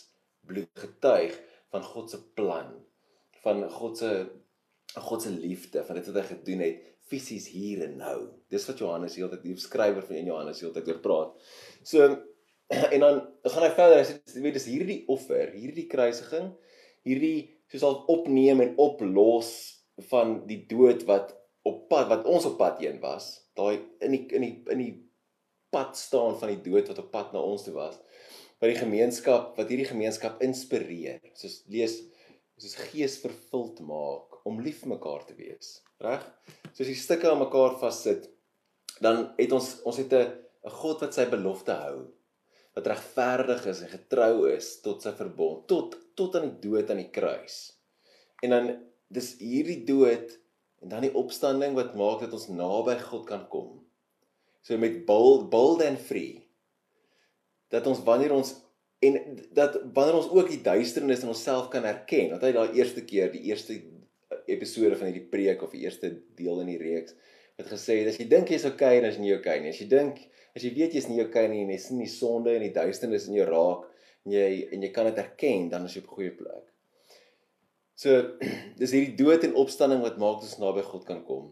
bloed 0.48 0.70
getuig 0.78 1.36
van 1.72 1.84
God 1.84 2.12
se 2.12 2.20
plan, 2.38 2.72
van 3.44 3.64
God 3.72 4.00
se 4.00 4.12
God 4.98 5.22
se 5.22 5.30
liefde, 5.30 5.84
van 5.84 5.98
dit 5.98 6.08
wat 6.08 6.22
hy 6.22 6.28
gedoen 6.32 6.64
het 6.64 6.86
fisies 7.08 7.48
hier 7.52 7.84
en 7.86 7.96
nou. 8.00 8.16
Dis 8.52 8.66
wat 8.68 8.80
Johannes 8.82 9.16
heeltyd 9.16 9.44
die 9.44 9.56
skrywer 9.60 10.04
van 10.04 10.28
Johannes 10.28 10.60
heeltyd 10.64 10.88
oor 10.90 11.00
praat. 11.04 11.52
So 11.87 12.04
en 12.94 13.00
dan 13.00 13.20
gaan 13.44 13.64
hy 13.64 13.72
verder. 13.76 14.00
Hy 14.00 14.06
sê 14.08 14.18
jy 14.34 14.44
weet 14.44 14.58
dis 14.58 14.68
hierdie 14.68 14.98
offer, 15.12 15.52
hierdie 15.56 15.87
kruisiging, 15.90 16.50
hierdie 17.08 17.37
soos 17.72 17.84
al 17.87 17.98
opneem 18.12 18.62
en 18.64 18.75
oplos 18.80 19.50
van 20.10 20.40
die 20.48 20.62
dood 20.68 21.04
wat 21.08 21.34
op 21.68 21.84
pad 21.90 22.08
wat 22.10 22.26
ons 22.30 22.46
op 22.48 22.56
pad 22.60 22.80
heen 22.82 23.00
was, 23.02 23.30
daai 23.58 23.80
in 24.04 24.14
die 24.14 24.25
in 24.37 24.44
die 24.46 24.54
in 24.75 24.82
die 24.82 24.94
pad 25.75 25.96
staan 26.00 26.38
van 26.40 26.52
die 26.54 26.62
dood 26.64 26.88
wat 26.90 27.00
op 27.02 27.10
pad 27.12 27.34
na 27.34 27.42
ons 27.44 27.66
toe 27.66 27.75
was. 27.76 27.98
Wat 28.58 28.72
die 28.72 28.80
gemeenskap, 28.80 29.52
wat 29.58 29.68
hierdie 29.70 29.87
gemeenskap 29.87 30.40
inspireer. 30.42 31.20
Soos 31.38 31.60
lees 31.70 32.00
soos 32.58 32.75
gees 32.88 33.20
vervuld 33.22 33.78
maak 33.87 34.40
om 34.48 34.58
lief 34.64 34.80
vir 34.82 34.96
mekaar 34.96 35.22
te 35.28 35.37
wees. 35.38 35.78
Reg? 36.02 36.25
Soos 36.72 36.88
die 36.90 36.98
stukke 36.98 37.28
aan 37.30 37.42
mekaar 37.44 37.76
vassit, 37.78 38.26
dan 39.04 39.28
het 39.38 39.54
ons 39.54 39.76
ons 39.87 40.00
het 40.02 40.12
'n 40.12 40.26
'n 40.66 40.75
God 40.82 41.02
wat 41.04 41.14
sy 41.14 41.26
belofte 41.30 41.72
hou. 41.72 42.08
Wat 42.75 42.87
regverdig 42.87 43.66
is 43.66 43.82
en 43.82 43.88
getrou 43.88 44.34
is 44.50 44.80
tot 44.80 45.02
sy 45.02 45.12
verbond, 45.12 45.66
tot 45.68 45.96
tot 46.18 46.34
aan 46.37 46.48
die 46.50 46.68
dood 46.68 46.90
aan 46.90 47.02
die 47.02 47.10
kruis. 47.10 47.56
En 48.42 48.50
dan 48.50 48.68
dis 49.08 49.37
hierdie 49.38 49.84
dood 49.84 50.34
En 50.82 50.92
dan 50.92 51.06
die 51.06 51.14
opstanding 51.14 51.75
wat 51.75 51.97
maak 51.99 52.23
dat 52.25 52.35
ons 52.37 52.49
naby 52.49 52.97
God 53.02 53.26
kan 53.28 53.47
kom. 53.52 53.70
So 54.62 54.78
met 54.78 55.04
bold 55.06 55.49
bold 55.50 55.82
and 55.82 56.00
free. 56.00 56.44
Dat 57.68 57.87
ons 57.87 58.02
wanneer 58.06 58.32
ons 58.32 58.54
en 59.04 59.18
dat 59.54 59.78
wanneer 59.94 60.18
ons 60.18 60.30
ook 60.35 60.49
die 60.50 60.62
duisternis 60.62 61.23
in 61.23 61.30
onsself 61.30 61.68
kan 61.70 61.85
herken, 61.87 62.32
dat 62.35 62.42
hy 62.42 62.52
daai 62.52 62.78
eerste 62.80 63.04
keer, 63.06 63.30
die 63.30 63.47
eerste 63.50 63.76
episode 64.50 64.97
van 64.99 65.11
hierdie 65.11 65.28
preek 65.30 65.62
of 65.62 65.75
die 65.75 65.85
eerste 65.85 66.11
deel 66.38 66.62
in 66.64 66.73
die 66.73 66.80
reeks 66.80 67.14
het 67.58 67.70
gesê 67.73 67.99
as 68.06 68.18
jy 68.20 68.28
dink 68.30 68.52
jy's 68.52 68.66
okay, 68.68 69.00
dan 69.02 69.11
is 69.11 69.18
jy 69.18 69.25
nie 69.25 69.35
okay 69.35 69.58
nie. 69.62 69.73
As 69.75 69.80
jy 69.82 69.88
dink 69.90 70.20
as 70.54 70.64
jy 70.64 70.70
weet 70.76 70.94
jy's 70.94 71.08
nie 71.11 71.20
okay 71.25 71.47
nie 71.50 71.64
en 71.64 71.73
jy 71.75 71.78
sien 71.82 72.02
die 72.02 72.11
sonde 72.11 72.54
en 72.54 72.64
die 72.64 72.75
duisternis 72.75 73.26
in 73.30 73.38
jou 73.38 73.47
raak 73.49 73.87
en 74.26 74.35
jy 74.37 74.49
en 74.75 74.85
jy 74.87 74.90
kan 74.94 75.08
dit 75.11 75.18
herken, 75.18 75.66
dan 75.73 75.87
is 75.88 75.97
jy 75.97 76.04
op 76.04 76.11
'n 76.12 76.14
goeie 76.18 76.35
plek. 76.38 76.64
So 77.99 78.14
dis 78.81 78.95
hierdie 78.95 79.17
dood 79.19 79.45
en 79.47 79.57
opstanding 79.59 80.05
wat 80.05 80.21
maak 80.23 80.45
ons 80.45 80.59
naby 80.62 80.85
God 80.87 81.07
kan 81.09 81.25
kom. 81.26 81.50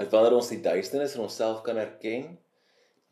Dat 0.00 0.10
wanneer 0.10 0.34
ons 0.34 0.50
die 0.50 0.62
duisternis 0.64 1.14
in 1.14 1.22
onsself 1.22 1.62
kan 1.66 1.78
erken, 1.78 2.32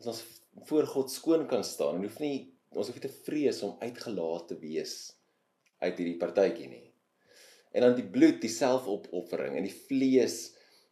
dat 0.01 0.11
ons 0.11 0.23
voor 0.67 0.87
God 0.89 1.13
skoon 1.13 1.45
kan 1.47 1.63
staan 1.63 1.99
en 1.99 2.07
hoef 2.09 2.19
nie 2.19 2.49
ons 2.75 2.87
hoef 2.87 2.97
nie 2.97 3.03
te 3.03 3.17
vrees 3.27 3.59
om 3.67 3.79
uitgelaat 3.83 4.45
te 4.47 4.55
wees 4.59 4.95
uit 5.83 5.97
hierdie 5.97 6.19
partytjie 6.19 6.69
nie. 6.71 6.87
En 7.75 7.85
dan 7.85 7.95
die 7.97 8.07
bloed, 8.07 8.39
die 8.43 8.51
selfopoffering 8.51 9.57
en 9.59 9.67
die 9.67 9.75
vlees 9.87 10.51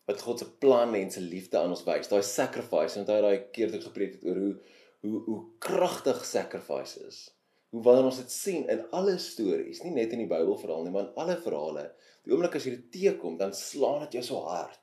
wat 0.10 0.24
God 0.26 0.42
se 0.42 0.48
plan 0.64 0.96
en 0.98 1.12
se 1.12 1.22
liefde 1.22 1.60
aan 1.60 1.76
ons 1.76 1.84
wys. 1.88 2.10
Daai 2.10 2.24
sacrifice, 2.26 2.98
en 2.98 3.08
daai 3.08 3.52
keer 3.56 3.72
toe 3.72 3.84
gepreek 3.84 4.18
het 4.18 4.28
oor 4.28 4.40
hoe 4.46 4.56
hoe 5.00 5.20
hoe 5.28 5.42
kragtig 5.64 6.24
sacrifice 6.28 7.00
is. 7.08 7.20
Hoe 7.70 7.84
wanneer 7.86 8.08
ons 8.10 8.20
dit 8.24 8.32
sien 8.34 8.64
in 8.72 8.82
alle 8.98 9.18
stories, 9.22 9.84
nie 9.86 9.94
net 9.94 10.14
in 10.16 10.24
die 10.24 10.30
Bybel 10.30 10.56
veral 10.58 10.86
nie, 10.86 10.94
maar 10.94 11.10
in 11.10 11.22
alle 11.22 11.36
verhale. 11.42 11.86
Die 12.26 12.34
oomblik 12.34 12.58
as 12.58 12.66
jy 12.66 12.76
dit 12.78 12.88
teekom, 12.96 13.38
dan 13.38 13.54
slaan 13.58 14.06
dit 14.08 14.18
jou 14.18 14.24
so 14.32 14.46
hard 14.50 14.82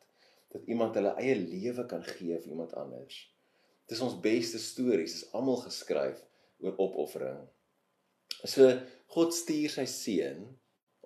dat 0.55 0.69
iemand 0.71 0.95
hulle 0.97 1.17
eie 1.21 1.35
lewe 1.37 1.85
kan 1.91 2.05
gee 2.07 2.39
vir 2.39 2.53
iemand 2.53 2.77
anders. 2.79 3.19
Dis 3.91 4.03
ons 4.03 4.15
beste 4.23 4.61
stories, 4.63 5.19
is 5.19 5.35
almal 5.37 5.59
geskryf 5.65 6.23
oor 6.63 6.79
opoffering. 6.83 7.43
So 8.47 8.71
God 9.15 9.35
stuur 9.35 9.73
sy 9.75 9.87
seun 9.91 10.47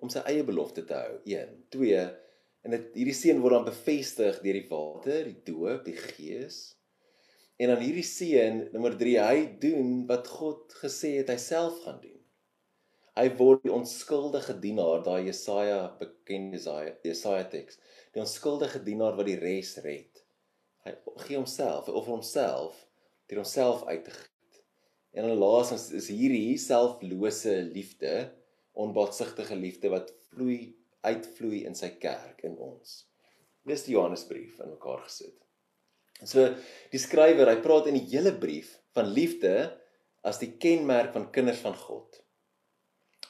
om 0.01 0.09
sy 0.09 0.23
eie 0.29 0.45
belofte 0.45 0.85
te 0.87 0.97
hou. 0.97 1.17
1, 1.29 1.57
2 1.73 2.05
en 2.61 2.75
dit 2.75 2.99
hierdie 2.99 3.17
seun 3.17 3.41
word 3.41 3.57
dan 3.57 3.67
bevestig 3.69 4.39
deur 4.43 4.57
die 4.57 4.67
Vader, 4.69 5.29
die 5.29 5.41
doop, 5.45 5.85
die 5.85 5.97
Gees. 5.97 6.61
En 7.61 7.69
dan 7.69 7.83
hierdie 7.83 8.05
seun, 8.07 8.63
nommer 8.73 8.95
3, 8.97 9.19
hy 9.21 9.41
doen 9.61 9.91
wat 10.09 10.29
God 10.33 10.73
gesê 10.81 11.19
het 11.19 11.29
hy 11.29 11.37
self 11.37 11.83
gaan 11.83 11.99
doen. 12.01 12.17
Hy 13.19 13.27
word 13.37 13.67
die 13.67 13.73
onskuldige 13.75 14.55
dienaar, 14.63 15.03
daai 15.05 15.27
Jesaja 15.27 15.91
bekende 15.99 16.57
Jesaja, 16.57 16.95
Jesaja 17.05 17.43
teks. 17.51 17.77
Die 18.15 18.23
onskuldige 18.23 18.81
dienaar 18.81 19.13
wat 19.19 19.29
die 19.29 19.37
res 19.37 19.75
red. 19.85 20.23
Hy 20.87 20.95
gee 21.27 21.37
homself, 21.37 21.85
hy 21.85 21.93
offer 21.93 22.15
homself 22.15 22.79
deur 23.29 23.43
homself 23.43 23.85
uit 23.87 24.07
te 24.07 24.15
gee. 24.15 24.63
En 25.13 25.27
dan 25.27 25.37
laasens 25.37 25.89
is 25.95 26.09
hierdie 26.11 26.57
selflose 26.59 27.53
liefde, 27.75 28.15
onbaatsigtige 28.73 29.59
liefde 29.59 29.91
wat 29.93 30.09
vloei 30.31 30.73
uitvloei 31.05 31.61
in 31.67 31.77
sy 31.77 31.93
kerk 32.01 32.41
in 32.47 32.57
ons. 32.57 33.03
Dis 33.67 33.85
die 33.85 33.95
Johannesbrief 33.95 34.57
in 34.63 34.73
mekaar 34.73 35.05
gesit. 35.05 35.37
So 36.27 36.45
die 36.91 37.01
skrywer, 37.01 37.49
hy 37.49 37.61
praat 37.63 37.89
in 37.89 37.97
die 37.97 38.07
hele 38.11 38.33
brief 38.37 38.75
van 38.95 39.09
liefde 39.15 39.71
as 40.27 40.41
die 40.41 40.51
kenmerk 40.61 41.15
van 41.15 41.31
kinders 41.33 41.61
van 41.63 41.75
God. 41.77 42.19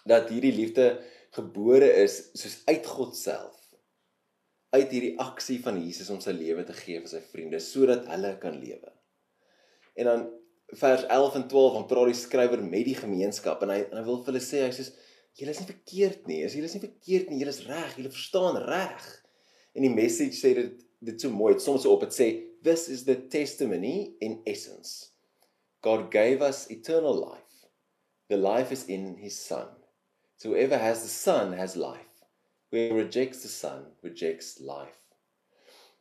Dat 0.08 0.32
hierdie 0.34 0.54
liefde 0.56 0.96
gebore 1.36 1.88
is 2.02 2.18
soos 2.36 2.60
uit 2.68 2.88
God 2.88 3.16
self. 3.16 3.58
Uit 4.76 4.92
hierdie 4.92 5.16
aksie 5.20 5.60
van 5.64 5.80
Jesus 5.80 6.10
om 6.12 6.20
sy 6.24 6.34
lewe 6.36 6.66
te 6.68 6.76
gee 6.76 7.00
vir 7.00 7.12
sy 7.12 7.22
vriende 7.32 7.62
sodat 7.64 8.08
hulle 8.12 8.36
kan 8.42 8.60
lewe. 8.60 8.92
En 10.00 10.08
dan 10.08 10.28
vers 10.80 11.04
11 11.04 11.36
en 11.36 11.48
12 11.52 11.74
dan 11.78 11.88
praat 11.88 12.12
die 12.12 12.20
skrywer 12.20 12.62
met 12.64 12.86
die 12.88 12.96
gemeenskap 12.96 13.64
en 13.64 13.74
hy 13.74 13.82
en 13.90 13.98
hy 14.00 14.06
wil 14.08 14.22
vir 14.22 14.32
hulle 14.32 14.44
sê 14.44 14.62
hy 14.64 14.72
sê 14.76 14.88
julle 15.40 15.56
is 15.56 15.60
nie 15.62 15.72
verkeerd 15.72 16.30
nie. 16.30 16.40
As 16.48 16.56
julle 16.56 16.68
is 16.68 16.76
nie 16.76 16.84
verkeerd 16.84 17.32
nie, 17.32 17.42
julle 17.42 17.56
is 17.56 17.66
reg, 17.68 17.98
julle 17.98 18.14
verstaan 18.14 18.60
reg. 18.68 19.06
En 19.76 19.86
die 19.86 19.94
message 19.94 20.36
sê 20.36 20.54
dit 20.58 20.80
dit 21.02 21.22
so 21.22 21.34
mooi, 21.34 21.56
dit 21.58 21.64
soms 21.64 21.86
op 21.90 22.06
dit 22.06 22.16
sê 22.16 22.28
this 22.66 22.88
is 22.90 23.06
the 23.08 23.18
testimony 23.34 24.14
in 24.22 24.42
essence. 24.46 25.12
God 25.82 26.12
gave 26.14 26.46
us 26.46 26.68
eternal 26.70 27.16
life. 27.18 27.68
The 28.30 28.38
life 28.38 28.72
is 28.72 28.86
in 28.86 29.16
his 29.18 29.40
son. 29.40 29.68
So 30.38 30.50
whoever 30.50 30.78
has 30.78 31.02
the 31.02 31.10
son 31.10 31.54
has 31.58 31.76
life. 31.76 32.22
Whoever 32.72 33.02
rejects 33.04 33.42
the 33.42 33.50
son 33.50 33.86
rejects 34.04 34.60
life. 34.60 35.00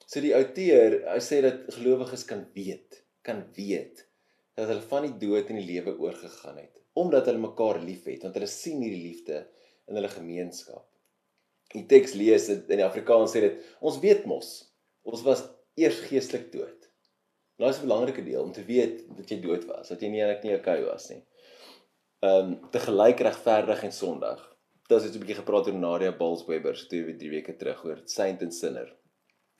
So 0.06 0.20
die 0.20 0.34
outeur, 0.36 1.00
hy 1.08 1.20
sê 1.22 1.40
dat 1.44 1.68
gelowiges 1.76 2.26
kan 2.28 2.44
weet, 2.54 3.00
kan 3.26 3.44
weet 3.56 4.04
dat 4.58 4.68
hulle 4.68 4.84
van 4.90 5.06
die 5.06 5.16
dood 5.22 5.50
in 5.52 5.60
die 5.62 5.68
lewe 5.68 5.96
oorgegaan 5.96 6.60
het 6.60 6.76
omdat 6.98 7.28
hulle 7.30 7.38
mekaar 7.38 7.78
liefhet, 7.80 8.24
want 8.26 8.34
hulle 8.34 8.48
sien 8.50 8.80
hierdie 8.82 9.04
liefde 9.04 9.36
in 9.88 9.94
hulle 9.94 10.08
gemeenskap. 10.10 10.82
Die 11.70 11.84
teks 11.88 12.16
lees 12.18 12.48
dit 12.50 12.72
in 12.74 12.82
die 12.82 12.84
Afrikaans 12.84 13.30
sê 13.32 13.44
dit 13.44 13.60
ons 13.86 14.00
weet 14.02 14.26
mos 14.28 14.50
ons 15.02 15.22
was 15.22 15.44
eers 15.80 16.00
geestelik 16.08 16.52
dood. 16.52 16.90
Nou 17.60 17.70
is 17.70 17.78
'n 17.78 17.88
belangrike 17.88 18.24
deel 18.24 18.42
om 18.42 18.52
te 18.52 18.64
weet 18.64 19.04
dat 19.16 19.28
jy 19.28 19.40
dood 19.40 19.64
was, 19.64 19.88
dat 19.88 20.00
jy 20.00 20.08
nie 20.08 20.22
eintlik 20.22 20.44
nie 20.44 20.54
okay 20.56 20.84
was 20.84 21.10
nie. 21.10 21.22
Ehm 22.20 22.52
um, 22.52 22.70
te 22.70 22.78
gelyk 22.78 23.20
regverdig 23.20 23.82
en 23.82 23.92
sondig. 23.92 24.40
Dit 24.88 25.02
is 25.02 25.14
'n 25.14 25.20
bietjie 25.20 25.40
gepraat 25.42 25.66
oor 25.66 25.78
Nadia 25.78 26.12
Balsweber 26.12 26.76
so 26.76 26.86
twee 26.88 27.16
drie 27.16 27.30
weke 27.30 27.56
terug 27.56 27.84
oor 27.84 28.00
Saint 28.04 28.42
and 28.42 28.54
Sinner. 28.54 28.96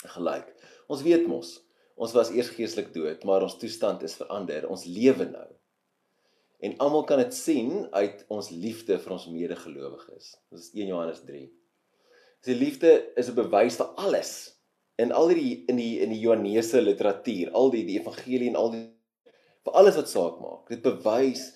Gelyk. 0.05 0.55
Ons 0.89 1.03
weet 1.03 1.27
mos 1.27 1.61
ons 2.01 2.13
was 2.13 2.31
eers 2.31 2.49
geestelik 2.49 2.95
dood, 2.95 3.25
maar 3.25 3.43
ons 3.43 3.59
toestand 3.61 4.03
is 4.03 4.17
verander. 4.17 4.69
Ons 4.69 4.87
lewe 4.89 5.27
nou. 5.29 5.49
En 6.61 6.77
almal 6.79 7.05
kan 7.05 7.19
dit 7.19 7.35
sien 7.35 7.87
uit 7.93 8.25
ons 8.29 8.51
liefde 8.51 8.99
vir 8.99 9.13
ons 9.13 9.27
medegelowiges. 9.29 10.31
Dit 10.51 10.59
is 10.61 10.71
1 10.73 10.87
Johannes 10.87 11.21
3. 11.27 11.43
Dis 12.41 12.55
die 12.55 12.57
liefde 12.57 13.13
is 13.21 13.29
'n 13.29 13.37
bewys 13.37 13.77
vir 13.77 13.93
alles 13.97 14.33
in 15.01 15.15
al 15.17 15.33
die 15.33 15.65
in 15.71 15.79
die 15.81 16.01
in 16.05 16.13
die 16.13 16.21
Johannese 16.21 16.83
literatuur, 16.83 17.53
al 17.57 17.73
die 17.73 17.85
die 17.89 17.99
evangelie 18.01 18.51
en 18.51 18.59
al 18.61 18.73
die 18.75 18.85
vir 19.67 19.77
alles 19.77 19.97
wat 20.01 20.11
saak 20.11 20.39
maak. 20.43 20.69
Dit 20.73 20.85
bewys 20.85 21.51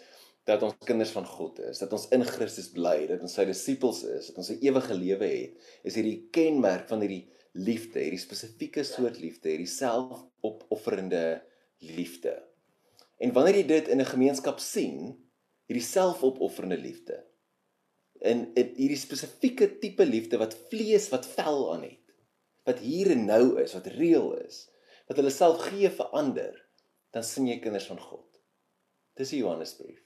dat 0.48 0.62
ons 0.66 0.76
kinders 0.84 1.12
van 1.16 1.24
God 1.28 1.60
is, 1.70 1.80
dat 1.80 1.92
ons 1.96 2.06
in 2.12 2.24
Christus 2.28 2.68
bly, 2.74 3.06
dat 3.08 3.22
ons 3.24 3.32
sy 3.32 3.46
disippels 3.48 4.02
is, 4.04 4.28
dat 4.28 4.40
ons 4.42 4.50
'n 4.52 4.60
ewige 4.60 4.94
lewe 4.94 5.28
het. 5.28 5.54
Is 5.84 5.96
hierdie 5.96 6.28
kenmerk 6.30 6.88
van 6.88 7.00
hierdie 7.00 7.30
liefde, 7.52 8.00
hierdie 8.00 8.20
spesifieke 8.20 8.84
soort 8.84 9.20
liefde, 9.20 9.48
hierdie 9.48 9.70
selfopofferende 9.70 11.42
liefde. 11.96 12.42
En 13.18 13.32
wanneer 13.32 13.62
jy 13.62 13.66
dit 13.66 13.88
in 13.88 14.00
'n 14.00 14.12
gemeenskap 14.12 14.58
sien, 14.60 15.16
hierdie 15.66 15.86
selfopofferende 15.86 16.76
liefde 16.76 17.24
in 18.24 18.46
hierdie 18.54 19.00
spesifieke 19.00 19.78
tipe 19.80 20.04
liefde 20.06 20.38
wat 20.40 20.56
vlees 20.70 21.08
wat 21.12 21.26
vel 21.36 21.72
aan 21.74 21.82
het 21.82 22.03
wat 22.68 22.80
hier 22.84 23.12
en 23.14 23.26
nou 23.28 23.44
is, 23.62 23.74
wat 23.76 23.90
reëel 23.92 24.30
is, 24.44 24.64
wat 25.08 25.20
hulle 25.20 25.32
self 25.32 25.66
gee 25.68 25.90
vir 25.92 26.16
ander, 26.16 26.56
dan 27.14 27.26
sien 27.26 27.46
jy 27.48 27.60
kinders 27.62 27.86
van 27.90 28.00
God. 28.00 28.26
Dis 29.18 29.30
die 29.34 29.42
Johannesbrief. 29.42 30.00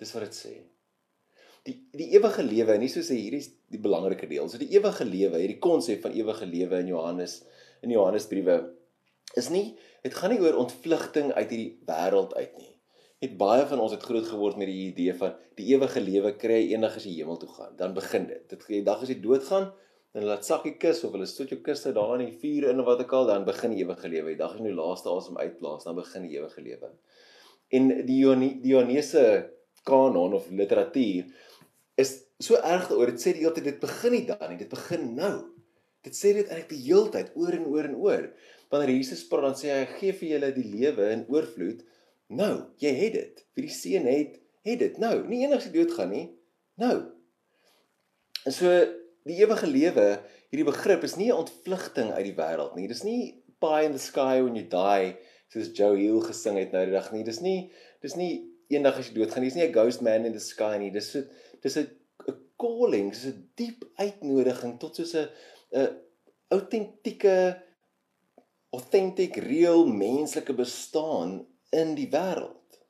Dis 0.00 0.12
wat 0.16 0.26
dit 0.28 0.36
sê. 0.36 0.54
Die 1.66 1.76
die 1.96 2.08
ewige 2.14 2.44
lewe, 2.46 2.76
nie 2.78 2.88
soos 2.92 3.10
hierdie 3.10 3.42
is 3.42 3.50
die 3.72 3.82
belangrike 3.82 4.28
deel. 4.30 4.46
So 4.48 4.60
die 4.60 4.70
ewige 4.76 5.04
lewe, 5.08 5.40
hierdie 5.42 5.60
konsep 5.62 6.04
van 6.04 6.14
ewige 6.16 6.46
lewe 6.48 6.80
in 6.84 6.92
Johannes 6.92 7.40
in 7.84 7.92
Johannesbriewe 7.92 8.60
is 9.36 9.50
nie 9.52 9.74
dit 10.06 10.14
gaan 10.14 10.30
nie 10.32 10.40
oor 10.40 10.60
ontvlugting 10.62 11.32
uit 11.34 11.50
hierdie 11.50 11.72
wêreld 11.88 12.36
uit 12.38 12.54
nie. 12.60 12.72
Net 13.24 13.34
baie 13.40 13.64
van 13.66 13.80
ons 13.82 13.94
het 13.96 14.04
groot 14.04 14.28
geword 14.28 14.60
met 14.60 14.70
die 14.70 14.90
idee 14.90 15.16
van 15.16 15.34
die 15.58 15.66
ewige 15.72 16.02
lewe 16.04 16.34
kry 16.38 16.60
eendag 16.70 16.98
as 17.00 17.08
jy 17.08 17.16
hemel 17.18 17.40
toe 17.40 17.50
gaan. 17.56 17.74
Dan 17.80 17.96
begin 17.96 18.28
dit. 18.28 18.44
Dit 18.52 18.64
gee 18.68 18.84
dag 18.86 19.02
as 19.02 19.10
jy 19.10 19.18
doodgaan, 19.24 19.70
dan 20.16 20.24
laat 20.24 20.46
sakkie 20.48 20.78
kus 20.80 21.02
of 21.04 21.12
hulle 21.12 21.26
stoot 21.28 21.50
jou 21.52 21.58
kus 21.60 21.82
uit 21.84 21.92
daar 21.96 22.14
in 22.16 22.30
die 22.30 22.38
vuur 22.40 22.70
in 22.70 22.78
wat 22.86 23.02
ek 23.04 23.10
al 23.12 23.26
dan 23.28 23.42
begin 23.44 23.74
ewige 23.76 24.08
lewe. 24.08 24.32
Die 24.32 24.40
dag 24.40 24.54
is 24.56 24.62
nou 24.64 24.72
laaste 24.78 25.12
asem 25.12 25.36
uitblaas, 25.36 25.84
dan 25.84 25.98
begin 25.98 26.24
ewige 26.30 26.64
lewe. 26.64 26.88
En 27.76 27.90
die 28.08 28.22
Dionese 28.62 29.26
kanon 29.84 30.38
of 30.38 30.48
literatuur 30.48 31.28
is 32.00 32.14
so 32.40 32.56
erg 32.56 32.88
daaroor. 32.88 33.12
Dit 33.12 33.26
sê 33.26 33.36
die 33.36 33.44
hele 33.44 33.52
tyd 33.58 33.68
dit 33.68 33.84
begin 33.84 34.16
nie 34.16 34.24
dan 34.30 34.48
nie, 34.48 34.58
dit 34.64 34.72
begin 34.72 35.06
nou. 35.20 35.34
Dit 36.06 36.16
sê 36.16 36.32
dit 36.32 36.48
eintlik 36.48 36.72
die 36.72 36.82
hele 36.86 37.12
tyd 37.12 37.36
oor 37.36 37.60
en 37.60 37.68
oor 37.68 37.92
en 37.92 38.00
oor. 38.08 38.26
Wanneer 38.72 38.96
Jesus 38.96 39.28
praat 39.28 39.50
dan 39.50 39.60
sê 39.60 39.72
hy 39.74 39.86
gee 39.98 40.16
vir 40.16 40.32
julle 40.32 40.52
die 40.56 40.68
lewe 40.80 41.12
in 41.12 41.28
oorvloed. 41.28 41.84
Nou, 42.32 42.54
jy 42.80 42.96
het 43.04 43.18
dit. 43.20 43.48
Vir 43.52 43.68
die 43.68 43.78
seun 43.84 44.08
het 44.08 44.40
het 44.66 44.80
dit 44.80 44.96
nou. 44.98 45.18
Nie 45.28 45.44
enigs 45.44 45.68
dood 45.76 45.92
gaan 45.92 46.08
nie. 46.16 46.28
Nou. 46.80 46.94
En 48.48 48.54
so 48.54 48.72
die 49.26 49.38
ewige 49.42 49.66
lewe, 49.66 50.06
hierdie 50.52 50.68
begrip 50.68 51.04
is 51.06 51.16
nie 51.18 51.30
'n 51.32 51.42
ontvlugting 51.42 52.12
uit 52.12 52.26
die 52.28 52.38
wêreld 52.38 52.76
nie. 52.76 52.88
Dis 52.88 53.02
nie 53.04 53.42
pie 53.60 53.84
in 53.84 53.92
the 53.92 53.98
sky 53.98 54.42
when 54.42 54.56
you 54.56 54.68
die 54.68 55.16
soos 55.52 55.72
Joe 55.74 55.96
Hill 55.96 56.20
gesing 56.20 56.58
het 56.58 56.72
nou 56.72 56.84
die 56.86 56.94
dag 56.94 57.12
nie. 57.12 57.24
Dis 57.24 57.40
nie 57.40 57.70
dis 58.02 58.16
nie 58.16 58.32
eendag 58.68 58.98
as 58.98 59.08
jy 59.08 59.14
doodgaan 59.14 59.42
nie. 59.42 59.50
Dis 59.50 59.58
nie 59.58 59.66
'n 59.66 59.72
ghost 59.72 60.02
man 60.02 60.26
in 60.26 60.32
the 60.32 60.40
sky 60.40 60.76
nie. 60.78 60.90
Dis 60.90 61.10
so 61.10 61.22
dis 61.62 61.76
'n 61.76 61.88
'n 62.28 62.36
calling, 62.58 63.10
dis 63.10 63.26
'n 63.26 63.50
diep 63.56 63.84
uitnodiging 63.98 64.78
tot 64.78 64.96
soos 64.96 65.14
'n 65.14 65.28
'n 65.72 65.88
autentieke 66.50 67.62
authentic 68.70 69.36
real 69.36 69.86
menslike 69.86 70.52
bestaan 70.52 71.46
in 71.70 71.94
die 71.94 72.08
wêreld. 72.10 72.80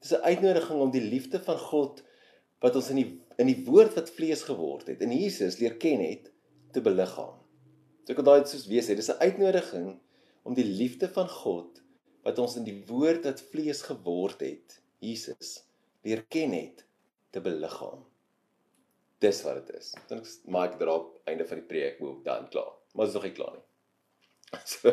Dis 0.00 0.12
'n 0.12 0.24
uitnodiging 0.24 0.80
om 0.80 0.90
die 0.90 1.04
liefde 1.14 1.40
van 1.40 1.58
God 1.58 2.02
wat 2.60 2.76
ons 2.76 2.90
in 2.90 2.96
die 2.96 3.20
in 3.40 3.48
die 3.48 3.62
woord 3.64 3.96
wat 3.96 4.12
vlees 4.12 4.42
geword 4.48 4.90
het 4.92 5.00
en 5.04 5.12
Jesus 5.16 5.58
leer 5.60 5.78
ken 5.80 6.02
het 6.04 6.28
te 6.74 6.82
beliggaam. 6.84 7.38
So 8.04 8.12
ek 8.12 8.20
wil 8.20 8.28
daai 8.28 8.48
soos 8.48 8.66
wees 8.68 8.88
sê, 8.88 8.96
dis 8.98 9.10
'n 9.10 9.22
uitnodiging 9.22 9.88
om 10.44 10.54
die 10.54 10.66
liefde 10.66 11.08
van 11.08 11.28
God 11.28 11.80
wat 12.24 12.38
ons 12.38 12.56
in 12.60 12.66
die 12.68 12.82
woord 12.86 13.24
wat 13.24 13.40
vlees 13.52 13.80
geword 13.88 14.40
het, 14.44 14.80
Jesus 15.00 15.64
leer 16.04 16.24
ken 16.28 16.52
het 16.52 16.84
te 17.32 17.40
beliggaam. 17.40 18.04
Dis 19.20 19.42
wat 19.44 19.66
dit 19.66 19.76
is. 19.76 19.94
Dan 20.08 20.24
maak 20.44 20.74
ek 20.74 20.80
daarop 20.80 21.20
einde 21.28 21.46
van 21.46 21.60
die 21.60 21.68
preek 21.68 21.98
hoe 21.98 22.22
dan 22.24 22.48
klaar. 22.48 22.72
Maar 22.92 23.06
dit 23.06 23.14
is 23.14 23.20
nog 23.20 23.28
nie 23.28 23.38
klaar 23.38 23.56
nie. 23.56 23.66
So 24.72 24.92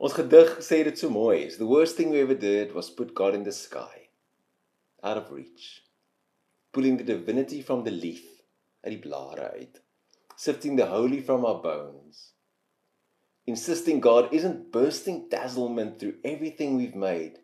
ons 0.00 0.16
gedig 0.16 0.58
sê 0.64 0.82
dit 0.84 0.98
so 0.98 1.10
mooi. 1.10 1.50
The 1.50 1.68
worst 1.68 1.96
thing 1.96 2.10
we 2.10 2.22
ever 2.22 2.38
did 2.38 2.72
was 2.72 2.90
put 2.90 3.14
God 3.14 3.34
in 3.34 3.44
the 3.44 3.52
sky 3.52 4.08
out 5.02 5.16
of 5.16 5.30
reach 5.30 5.89
pulling 6.72 6.98
the 6.98 7.04
divinity 7.04 7.62
from 7.62 7.84
the 7.84 7.94
leaf 7.94 8.26
uit 8.80 8.94
die 8.94 9.02
blare 9.04 9.50
uit. 9.56 9.80
sifting 10.40 10.76
the 10.76 10.86
holy 10.86 11.20
from 11.20 11.44
our 11.44 11.60
bones. 11.60 12.32
Insisting 13.46 14.00
God 14.00 14.32
isn't 14.32 14.72
bursting 14.72 15.28
dazzlement 15.28 15.98
through 15.98 16.14
everything 16.24 16.78
we've 16.78 16.94
made, 16.94 17.40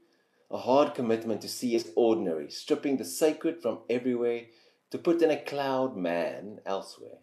a 0.50 0.56
hard 0.56 0.94
commitment 0.94 1.42
to 1.42 1.48
see 1.48 1.76
as 1.76 1.92
ordinary, 1.94 2.48
stripping 2.48 2.96
the 2.96 3.04
sacred 3.04 3.60
from 3.60 3.80
everywhere 3.90 4.44
to 4.90 4.96
put 4.96 5.20
in 5.20 5.30
a 5.30 5.42
cloud 5.42 5.94
man 5.94 6.60
elsewhere, 6.64 7.18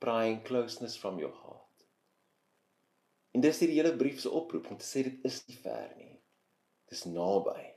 prying 0.00 0.40
closeness 0.40 0.96
from 0.96 1.20
your 1.20 1.32
heart. 1.44 1.60
En 3.30 3.42
dis 3.42 3.62
hierdie 3.62 3.78
hele 3.78 3.94
brief 3.94 4.18
se 4.22 4.30
oproep 4.30 4.72
om 4.72 4.78
te 4.78 4.86
sê 4.86 5.06
dit 5.06 5.22
is 5.30 5.40
nie 5.46 5.60
ver 5.62 5.94
nie. 5.94 6.16
Dis 6.90 7.06
naby. 7.06 7.73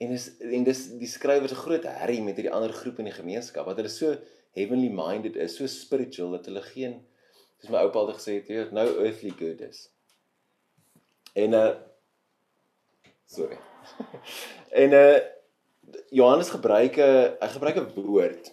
En 0.00 0.12
dis 0.14 0.26
en 0.40 0.64
dis 0.64 0.82
die 1.00 1.08
skrywer 1.10 1.48
se 1.48 1.58
groot 1.58 1.84
herrie 1.84 2.22
met 2.24 2.38
hierdie 2.38 2.52
ander 2.56 2.72
groep 2.72 3.00
in 3.02 3.10
die 3.10 3.16
gemeenskap 3.16 3.66
wat 3.68 3.80
hulle 3.80 3.92
so 3.92 4.14
heavenly 4.56 4.88
minded 4.88 5.36
is, 5.36 5.56
so 5.58 5.68
spiritual 5.68 6.32
dat 6.36 6.48
hulle 6.48 6.62
geen 6.72 7.00
soos 7.60 7.72
my 7.72 7.82
oupa 7.84 8.00
altyd 8.00 8.16
gesê 8.18 8.36
het, 8.38 8.48
jy 8.48 8.62
nou 8.72 8.86
earthly 9.04 9.32
good 9.36 9.60
is. 9.66 9.84
En 11.36 11.56
uh 11.58 11.66
sorry. 13.30 13.58
en 14.82 14.96
uh 14.96 15.18
Johannes 16.10 16.50
gebruik 16.50 16.96
'n 16.96 17.36
hy 17.42 17.50
gebruik 17.56 17.76
'n 17.82 17.92
woord. 17.94 18.52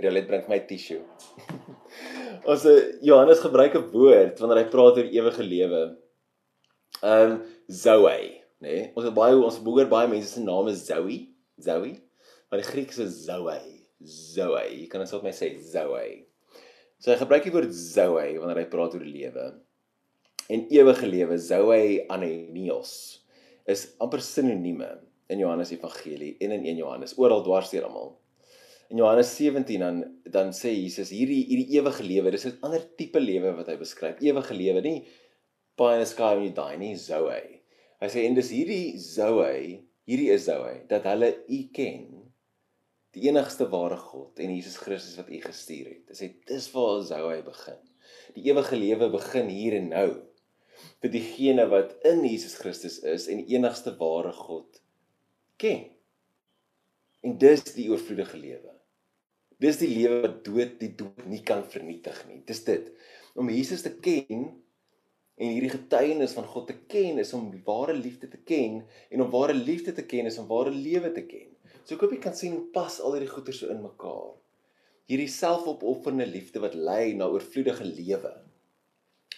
Relet 0.00 0.26
bring 0.26 0.48
my 0.48 0.58
tissue. 0.66 1.02
Ons 2.50 2.64
uh, 2.64 2.78
Johannes 3.00 3.40
gebruik 3.44 3.76
'n 3.76 3.90
woord 3.92 4.40
wanneer 4.40 4.64
hy 4.64 4.68
praat 4.70 4.98
oor 4.98 5.12
ewige 5.18 5.44
lewe. 5.44 5.82
Um, 7.02 7.42
Zoe, 7.68 8.43
nê? 8.64 8.74
Nee? 8.74 8.90
Ons 8.96 9.08
het 9.08 9.16
baie 9.16 9.36
ons 9.36 9.60
behoor 9.64 9.90
baie 9.92 10.10
mense 10.10 10.32
se 10.32 10.42
name 10.44 10.74
Zoe, 10.78 11.20
Zoe. 11.60 11.92
Maar 12.48 12.62
die 12.62 12.68
Grieks 12.70 13.00
is 13.04 13.20
Zoe, 13.26 13.58
Zoe. 14.00 14.64
Jy 14.70 14.88
kan 14.92 15.04
dit 15.04 15.14
net 15.14 15.28
my 15.28 15.34
sê 15.36 15.52
Zoe. 15.60 16.24
So 16.98 17.12
hy 17.12 17.18
gebruik 17.20 17.46
die 17.46 17.54
woord 17.54 17.76
Zoe 17.76 18.26
wanneer 18.40 18.64
hy 18.64 18.66
praat 18.72 18.96
oor 18.96 19.06
lewe. 19.06 19.46
En 20.52 20.66
ewige 20.72 21.08
lewe, 21.08 21.38
Zoe 21.40 22.04
anenios, 22.12 22.96
is 23.68 23.86
amper 24.04 24.20
sinonieme 24.24 24.90
in 25.32 25.40
Johannes 25.40 25.72
Evangelie 25.72 26.34
en 26.44 26.52
in 26.58 26.68
1 26.74 26.82
Johannes, 26.82 27.16
oral 27.16 27.44
dwars 27.46 27.72
deur 27.72 27.88
almal 27.88 28.12
in 28.94 29.00
Johannes 29.00 29.36
17 29.36 29.78
dan 29.80 30.04
dan 30.30 30.52
sê 30.52 30.70
Jesus 30.70 31.10
hierdie 31.10 31.42
hierdie 31.48 31.78
ewige 31.78 32.04
lewe, 32.04 32.30
dis 32.30 32.46
'n 32.46 32.58
ander 32.62 32.82
tipe 32.98 33.20
lewe 33.20 33.54
wat 33.56 33.66
hy 33.66 33.76
beskryf. 33.76 34.20
Ewige 34.20 34.54
lewe, 34.54 34.80
nie 34.82 35.04
pie 35.76 35.94
in 35.94 36.00
the 36.00 36.06
sky 36.06 36.34
when 36.34 36.44
you 36.44 36.54
die 36.54 36.76
nie, 36.78 36.94
Zoe. 36.94 37.60
Hy 38.04 38.10
sê 38.12 38.26
en 38.28 38.34
dis 38.36 38.50
hierdie 38.52 38.98
Zoe, 39.00 39.78
hierdie 40.04 40.28
is 40.34 40.44
Zoe 40.44 40.82
dat 40.90 41.06
hulle 41.08 41.30
U 41.48 41.60
ken, 41.72 42.02
die 43.16 43.30
enigste 43.30 43.64
ware 43.72 43.96
God 43.96 44.42
en 44.44 44.52
Jesus 44.52 44.76
Christus 44.76 45.16
wat 45.16 45.30
U 45.32 45.38
gestuur 45.40 45.86
het. 45.88 46.10
Hy 46.10 46.16
sê 46.18 46.28
dis 46.50 46.66
waar 46.74 47.00
Zoe 47.08 47.38
begin. 47.46 47.78
Die 48.36 48.44
ewige 48.50 48.76
lewe 48.76 49.08
begin 49.14 49.48
hier 49.48 49.78
en 49.78 49.88
nou 49.94 50.08
vir 51.00 51.12
diegene 51.14 51.64
wat 51.70 51.94
in 52.04 52.20
Jesus 52.26 52.58
Christus 52.60 52.98
is 53.08 53.24
en 53.32 53.40
die 53.40 53.56
enigste 53.56 53.94
ware 53.96 54.34
God 54.36 54.82
ken. 55.62 55.86
En 57.24 57.38
dis 57.40 57.64
die 57.72 57.86
oorvloedige 57.88 58.36
lewe. 58.36 58.74
Dis 59.64 59.80
die 59.80 59.88
lewe 59.88 60.20
wat 60.26 60.42
dood 60.44 60.76
die 60.82 60.92
dood 60.98 61.24
nie 61.30 61.40
kan 61.46 61.64
vernietig 61.72 62.20
nie. 62.28 62.42
Dis 62.44 62.60
dit. 62.68 62.92
Om 63.32 63.48
Jesus 63.48 63.86
te 63.86 63.94
ken 64.04 64.50
en 65.34 65.50
hierdie 65.50 65.72
getuienis 65.72 66.34
van 66.36 66.46
God 66.46 66.68
te 66.70 66.76
ken 66.90 67.18
is 67.18 67.32
om 67.34 67.50
ware 67.66 67.94
liefde 67.96 68.28
te 68.30 68.38
ken 68.46 68.82
en 69.10 69.24
om 69.24 69.32
ware 69.32 69.54
liefde 69.56 69.94
te 69.96 70.04
ken 70.06 70.30
is 70.30 70.38
om 70.38 70.46
ware 70.50 70.70
lewe 70.70 71.10
te 71.14 71.24
ken. 71.26 71.50
So 71.84 71.96
ek 71.96 72.04
hoop 72.04 72.14
jy 72.14 72.20
kan 72.22 72.36
sien 72.38 72.60
pas 72.74 73.00
al 73.00 73.16
hierdie 73.16 73.32
goeie 73.32 73.54
so 73.56 73.72
in 73.72 73.82
mekaar. 73.82 74.32
Hierdie 75.10 75.28
selfopofferende 75.28 76.26
liefde 76.30 76.62
wat 76.62 76.76
lei 76.78 77.12
na 77.18 77.28
oorvloedige 77.32 77.84
lewe. 77.88 78.32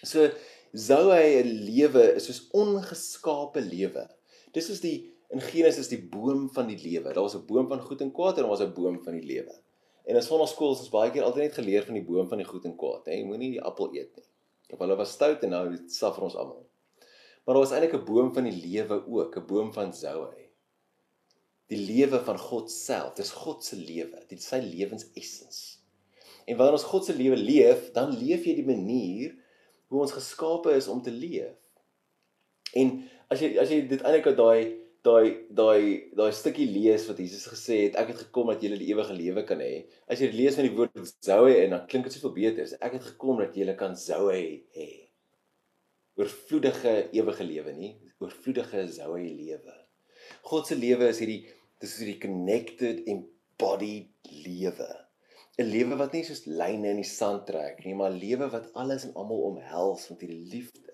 So 0.05 0.29
sou 0.77 1.09
hy 1.09 1.41
'n 1.41 1.51
lewe 1.65 2.05
is 2.15 2.29
soos 2.29 2.45
ongeskape 2.53 3.61
lewe. 3.65 4.05
Dis 4.53 4.69
is 4.69 4.81
die 4.81 4.97
in 5.33 5.41
Genesis 5.41 5.89
die 5.91 5.99
boom 5.99 6.47
van 6.53 6.69
die 6.69 6.77
lewe. 6.77 7.13
Daar 7.13 7.25
was 7.25 7.35
'n 7.35 7.45
boom 7.49 7.67
van 7.67 7.81
goed 7.81 8.01
en 8.01 8.13
kwaad 8.13 8.37
en 8.37 8.43
daar 8.43 8.53
was 8.53 8.61
'n 8.61 8.73
boom 8.73 9.03
van 9.03 9.13
die 9.13 9.27
lewe. 9.33 9.55
En 10.05 10.23
van 10.23 10.39
ons 10.39 10.51
skools 10.51 10.79
ons 10.79 10.89
baie 10.89 11.11
keer 11.11 11.23
altyd 11.23 11.43
net 11.43 11.53
geleer 11.53 11.83
van 11.83 11.93
die 11.93 12.03
boom 12.03 12.27
van 12.29 12.37
die 12.37 12.47
goed 12.47 12.65
en 12.65 12.77
kwaad, 12.77 13.05
hè. 13.05 13.11
Jy 13.11 13.25
moenie 13.25 13.51
die 13.51 13.61
appel 13.61 13.89
eet 13.93 14.15
nie. 14.15 14.23
Of 14.69 14.81
hulle 14.83 14.97
was 14.99 15.13
stout 15.15 15.43
en 15.43 15.53
nou 15.55 15.65
saf 15.91 16.17
vir 16.17 16.27
ons 16.27 16.35
almal. 16.35 16.63
Maar 17.45 17.55
daar 17.55 17.63
was 17.63 17.71
eintlik 17.71 17.95
'n 17.95 18.05
boom 18.05 18.33
van 18.33 18.43
die 18.43 18.59
lewe 18.67 19.05
ook, 19.07 19.37
'n 19.37 19.45
boom 19.47 19.73
van 19.73 19.93
Zoe. 19.93 20.49
Die 21.67 21.79
lewe 21.79 22.19
van 22.23 22.39
God 22.39 22.71
self, 22.71 23.13
dis 23.13 23.31
God 23.31 23.63
se 23.63 23.75
lewe, 23.75 24.23
dit 24.27 24.39
is 24.39 24.47
sy 24.47 24.59
lewensessens. 24.59 25.79
En 26.45 26.57
wanneer 26.57 26.73
ons 26.73 26.83
God 26.83 27.05
se 27.05 27.13
lewe 27.13 27.35
leef, 27.35 27.91
dan 27.91 28.17
leef 28.17 28.45
jy 28.45 28.55
die 28.55 28.65
manier 28.65 29.35
hoe 29.87 30.01
ons 30.01 30.11
geskape 30.11 30.71
is 30.71 30.87
om 30.87 31.01
te 31.01 31.11
leef. 31.11 31.55
En 32.73 33.09
as 33.27 33.39
jy 33.39 33.57
as 33.59 33.69
jy 33.69 33.81
dit 33.87 34.01
eintlik 34.01 34.27
uit 34.27 34.37
daai 34.37 34.86
daai 35.05 35.47
daai 35.49 36.09
daai 36.17 36.31
stukkie 36.35 36.67
lees 36.69 37.07
wat 37.09 37.19
Jesus 37.21 37.47
gesê 37.51 37.77
het, 37.85 37.97
ek 38.01 38.13
het 38.13 38.21
gekom 38.25 38.51
dat 38.51 38.63
julle 38.63 38.79
die 38.79 38.89
ewige 38.91 39.15
lewe 39.15 39.43
kan 39.47 39.61
hê. 39.63 39.85
As 40.07 40.21
jy 40.21 40.31
dit 40.31 40.39
lees 40.41 40.57
met 40.59 40.69
die 40.69 40.75
woord 40.77 41.13
Zoe 41.25 41.55
en 41.63 41.75
dan 41.75 41.85
klink 41.89 42.07
dit 42.07 42.17
soveel 42.17 42.35
beter. 42.35 42.73
Ek 42.81 42.97
het 42.97 43.05
gekom 43.13 43.41
dat 43.43 43.55
julle 43.57 43.75
kan 43.79 43.95
Zoe 43.95 44.41
hê. 44.77 44.89
Oorvloedige 46.17 46.95
ewige 47.13 47.45
lewe 47.45 47.73
nie, 47.77 47.91
oorvloedige 48.23 48.87
Zoe 48.91 49.25
lewe. 49.25 49.75
God 50.49 50.67
se 50.67 50.75
lewe 50.75 51.11
is 51.13 51.21
hierdie 51.21 51.43
dis 51.77 51.93
is 51.93 51.99
hierdie 52.01 52.21
connected 52.23 53.03
embodied 53.05 54.09
lewe. 54.45 54.89
'n 55.57 55.65
Lewe 55.65 55.95
wat 55.97 56.13
nie 56.13 56.23
soos 56.25 56.43
lyne 56.45 56.91
in 56.93 56.99
die 57.01 57.09
sand 57.09 57.47
trek 57.49 57.79
nie, 57.85 57.95
maar 57.97 58.13
lewe 58.13 58.49
wat 58.53 58.69
alles 58.77 59.07
en 59.07 59.15
almal 59.17 59.39
omhels 59.47 60.03
met 60.11 60.21
hierdie 60.21 60.49
liefde. 60.51 60.93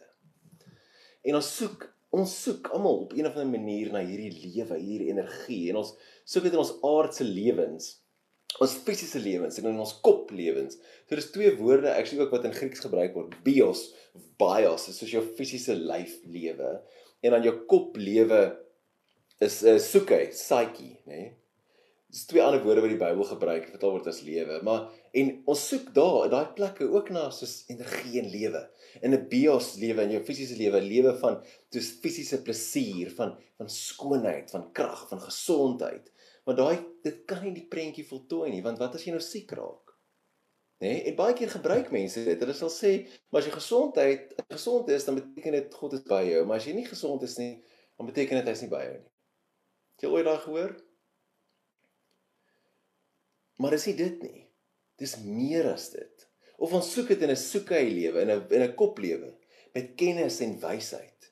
En 1.24 1.36
ons 1.40 1.50
soek 1.58 1.90
ons 2.14 2.34
soek 2.46 2.70
almal 2.76 3.04
op 3.08 3.14
een 3.18 3.28
of 3.28 3.36
ander 3.36 3.60
manier 3.60 3.92
na 3.94 4.04
hierdie 4.06 4.32
lewe, 4.32 4.78
hierdie 4.78 5.12
energie 5.14 5.66
en 5.72 5.82
ons 5.82 5.94
soek 6.30 6.46
dit 6.46 6.54
in 6.54 6.62
ons 6.62 6.76
aardse 6.86 7.26
lewens, 7.26 7.90
ons 8.62 8.76
fisiese 8.86 9.22
lewens 9.22 9.58
en 9.58 9.72
in 9.72 9.82
ons 9.82 9.96
kop 10.06 10.30
lewens. 10.36 10.78
So 11.08 11.18
dis 11.18 11.32
twee 11.34 11.56
woorde 11.58 11.90
actually 11.90 12.22
ook 12.22 12.36
wat 12.36 12.46
in 12.46 12.54
Grieks 12.54 12.84
gebruik 12.86 13.18
word, 13.18 13.34
bios 13.46 13.88
of 14.14 14.28
bios, 14.42 14.88
is 14.92 15.00
soos 15.02 15.14
jou 15.16 15.24
fisiese 15.40 15.76
lyf 15.80 16.20
lewe 16.30 16.76
en 17.24 17.34
dan 17.34 17.48
jou 17.48 17.56
kop 17.72 17.98
lewe 17.98 18.44
is 19.42 19.64
'n 19.64 19.76
uh, 19.76 19.80
soeke, 19.82 20.20
psyche, 20.32 20.92
nê? 21.10 21.18
Nee? 21.18 21.32
Dis 22.14 22.28
twee 22.30 22.44
ander 22.46 22.62
woorde 22.62 22.84
wat 22.84 22.92
die 22.94 23.00
Bybel 23.02 23.26
gebruik 23.26 23.64
vertaal 23.72 23.96
word 23.96 24.08
as 24.12 24.20
lewe, 24.22 24.60
maar 24.66 24.84
en 25.18 25.30
ons 25.50 25.62
soek 25.72 25.88
daar 25.96 26.28
in 26.28 26.34
daai 26.36 26.52
plekke 26.54 26.86
ook 26.94 27.08
na 27.16 27.24
soos 27.34 27.64
energie 27.74 28.20
en 28.22 28.30
lewe. 28.30 28.62
In 29.02 29.16
'n 29.18 29.26
bios 29.32 29.72
lewe 29.82 30.06
in 30.06 30.14
jou 30.14 30.22
fisiese 30.28 30.58
lewe, 30.60 30.82
lewe 30.82 31.14
van 31.24 31.40
soos 31.74 31.90
fisiese 32.04 32.44
plesier, 32.46 33.10
van 33.18 33.34
van 33.58 33.70
skoonheid, 33.70 34.54
van 34.54 34.70
krag, 34.78 35.08
van 35.10 35.24
gesondheid. 35.26 36.12
Maar 36.46 36.56
daai 36.56 36.78
dit 37.04 37.26
kan 37.26 37.42
nie 37.44 37.56
die 37.58 37.66
prentjie 37.74 38.06
voltooi 38.06 38.52
nie, 38.52 38.62
want 38.62 38.78
wat 38.78 38.94
as 38.94 39.08
jy 39.08 39.16
nou 39.18 39.24
siek 39.32 39.52
raak? 39.58 39.98
Nê? 40.84 40.94
Nee? 40.94 41.04
En 41.10 41.16
baie 41.16 41.34
keer 41.34 41.50
gebruik 41.50 41.92
mense 41.92 42.24
dit. 42.24 42.40
Hulle 42.40 42.54
sal 42.54 42.70
sê, 42.70 42.96
maar 43.32 43.42
as 43.42 43.50
jy 43.50 43.58
gesondheid 43.58 44.38
gesond 44.54 44.90
is, 44.90 45.06
dan 45.06 45.16
beteken 45.16 45.58
dit 45.58 45.74
God 45.82 45.94
is 45.98 46.06
by 46.06 46.24
jou, 46.30 46.46
maar 46.46 46.62
as 46.62 46.70
jy 46.70 46.78
nie 46.78 46.86
gesond 46.86 47.24
is 47.24 47.38
nie, 47.42 47.54
dan 47.98 48.06
beteken 48.06 48.38
dit 48.38 48.54
hy's 48.54 48.62
nie 48.62 48.70
by 48.70 48.86
jou 48.86 48.98
nie. 49.00 49.14
Het 49.96 50.06
jy 50.06 50.14
ooit 50.14 50.26
daai 50.30 50.44
gehoor? 50.46 50.82
Maar 53.62 53.74
is 53.74 53.86
nie 53.86 53.96
dit 53.96 54.22
nie. 54.26 54.46
Dis 55.02 55.18
meer 55.24 55.72
as 55.74 55.90
dit. 55.94 56.28
Of 56.58 56.74
ons 56.74 56.92
soek 56.94 57.08
dit 57.14 57.22
in 57.22 57.32
'n 57.34 57.40
soekei 57.40 57.90
lewe, 57.90 58.22
in 58.22 58.32
'n 58.32 58.48
in 58.52 58.64
'n 58.64 58.76
koplewe 58.76 59.34
met 59.74 59.96
kennis 59.96 60.40
en 60.40 60.60
wysheid. 60.60 61.32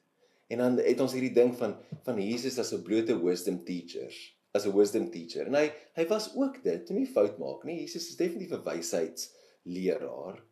En 0.50 0.58
dan 0.58 0.78
het 0.78 1.00
ons 1.00 1.14
hierdie 1.14 1.34
ding 1.34 1.56
van 1.58 1.78
van 2.04 2.20
Jesus 2.20 2.58
as 2.60 2.74
'n 2.74 2.84
blote 2.84 3.16
wisdom 3.24 3.64
teacher, 3.64 4.12
as 4.52 4.66
'n 4.66 4.76
wisdom 4.76 5.10
teacher. 5.12 5.46
En 5.48 5.56
hy 5.56 5.72
hy 5.96 6.08
was 6.08 6.36
ook 6.36 6.64
dit, 6.64 6.90
nie 6.90 7.06
fout 7.06 7.38
maak 7.38 7.64
nie. 7.64 7.80
Jesus 7.80 8.10
is 8.10 8.16
definitief 8.16 8.52
'n 8.52 8.64
wysheidsleraar. 8.64 10.44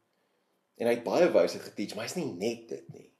En 0.77 0.88
hy 0.88 0.93
het 0.93 1.03
baie 1.03 1.32
wysheid 1.32 1.63
geteach, 1.63 1.95
maar 1.95 2.05
hy's 2.05 2.15
nie 2.15 2.34
net 2.34 2.69
dit 2.69 2.93
nie. 2.93 3.12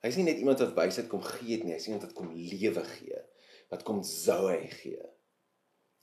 Hy's 0.00 0.16
nie 0.16 0.24
net 0.24 0.38
iemand 0.38 0.58
wat 0.58 0.74
wysheid 0.74 1.08
kom 1.08 1.22
gee 1.22 1.64
nie, 1.64 1.72
hy's 1.72 1.86
iemand 1.86 2.02
wat 2.02 2.12
kom 2.12 2.32
lewe 2.34 2.84
gee, 2.84 3.22
wat 3.68 3.82
kom 3.82 4.02
hy 4.02 4.68
gee. 4.68 5.06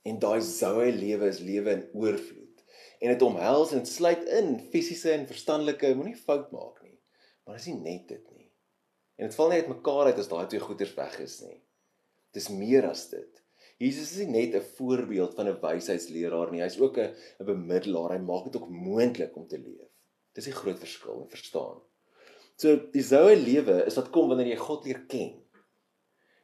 En 0.03 0.19
daai 0.19 0.41
soue 0.41 0.91
lewe 0.91 1.27
is 1.27 1.39
lewe 1.39 1.71
in 1.71 1.89
oorvloed. 1.93 2.63
En 2.99 3.13
dit 3.13 3.21
omhels 3.21 3.71
en 3.71 3.85
sluit 3.85 4.23
in 4.39 4.59
fisiese 4.71 5.11
en 5.11 5.27
verstandelike, 5.27 5.95
moenie 5.95 6.15
fout 6.15 6.51
maak 6.51 6.81
nie. 6.83 6.99
Maar 7.45 7.57
dit 7.57 7.65
is 7.65 7.71
nie 7.73 7.81
net 7.81 8.07
dit 8.07 8.23
nie. 8.35 8.51
En 9.17 9.29
dit 9.29 9.35
val 9.35 9.49
nie 9.49 9.61
uitmekaar 9.63 10.11
uit 10.11 10.21
as 10.21 10.29
daai 10.29 10.45
twee 10.45 10.61
goeders 10.61 10.93
weg 10.97 11.19
is 11.23 11.41
nie. 11.45 11.59
Dis 12.33 12.49
meer 12.53 12.85
as 12.89 13.07
dit. 13.09 13.43
Jesus 13.81 14.11
is 14.15 14.25
nie 14.25 14.47
net 14.47 14.55
'n 14.55 14.65
voorbeeld 14.77 15.35
van 15.35 15.47
'n 15.47 15.59
wysheidsleraar 15.61 16.51
nie, 16.51 16.61
hy's 16.61 16.79
ook 16.79 16.97
'n 16.97 17.13
'n 17.39 17.45
bemiddelaar. 17.45 18.17
Hy 18.17 18.21
maak 18.21 18.43
dit 18.45 18.57
ook 18.61 18.69
moontlik 18.69 19.35
om 19.35 19.47
te 19.47 19.59
leef. 19.59 19.89
Dis 20.33 20.47
'n 20.47 20.59
groot 20.61 20.79
verskil, 20.79 21.25
verstaan? 21.29 21.81
So 22.57 22.75
die 22.91 23.03
soue 23.03 23.35
lewe 23.35 23.85
is 23.85 23.95
wat 23.95 24.09
kom 24.09 24.27
wanneer 24.29 24.47
jy 24.47 24.55
God 24.55 24.85
leer 24.85 25.05
ken. 25.07 25.33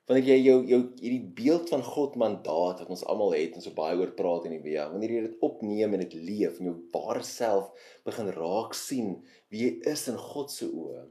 Wanneer 0.09 0.33
jy 0.33 0.37
jou 0.43 0.57
jou 0.67 0.79
hierdie 0.99 1.33
beeld 1.37 1.69
van 1.71 1.83
God 1.85 2.17
mandaat 2.19 2.81
wat 2.83 2.91
ons 2.91 3.05
almal 3.07 3.35
het 3.37 3.55
en 3.55 3.63
so 3.63 3.75
baie 3.75 3.95
oor 3.99 4.11
praat 4.17 4.47
in 4.49 4.57
die 4.57 4.63
Bybel, 4.63 4.91
wanneer 4.91 5.15
jy 5.15 5.21
dit 5.29 5.45
opneem 5.47 5.95
en 5.95 6.03
dit 6.03 6.15
leef 6.19 6.59
en 6.59 6.71
jou 6.71 6.75
ware 6.95 7.23
self 7.27 7.89
begin 8.07 8.31
raak 8.35 8.75
sien 8.77 9.15
wie 9.53 9.63
jy 9.63 9.71
is 9.93 10.07
in 10.11 10.19
God 10.19 10.51
se 10.51 10.67
oë. 10.67 11.05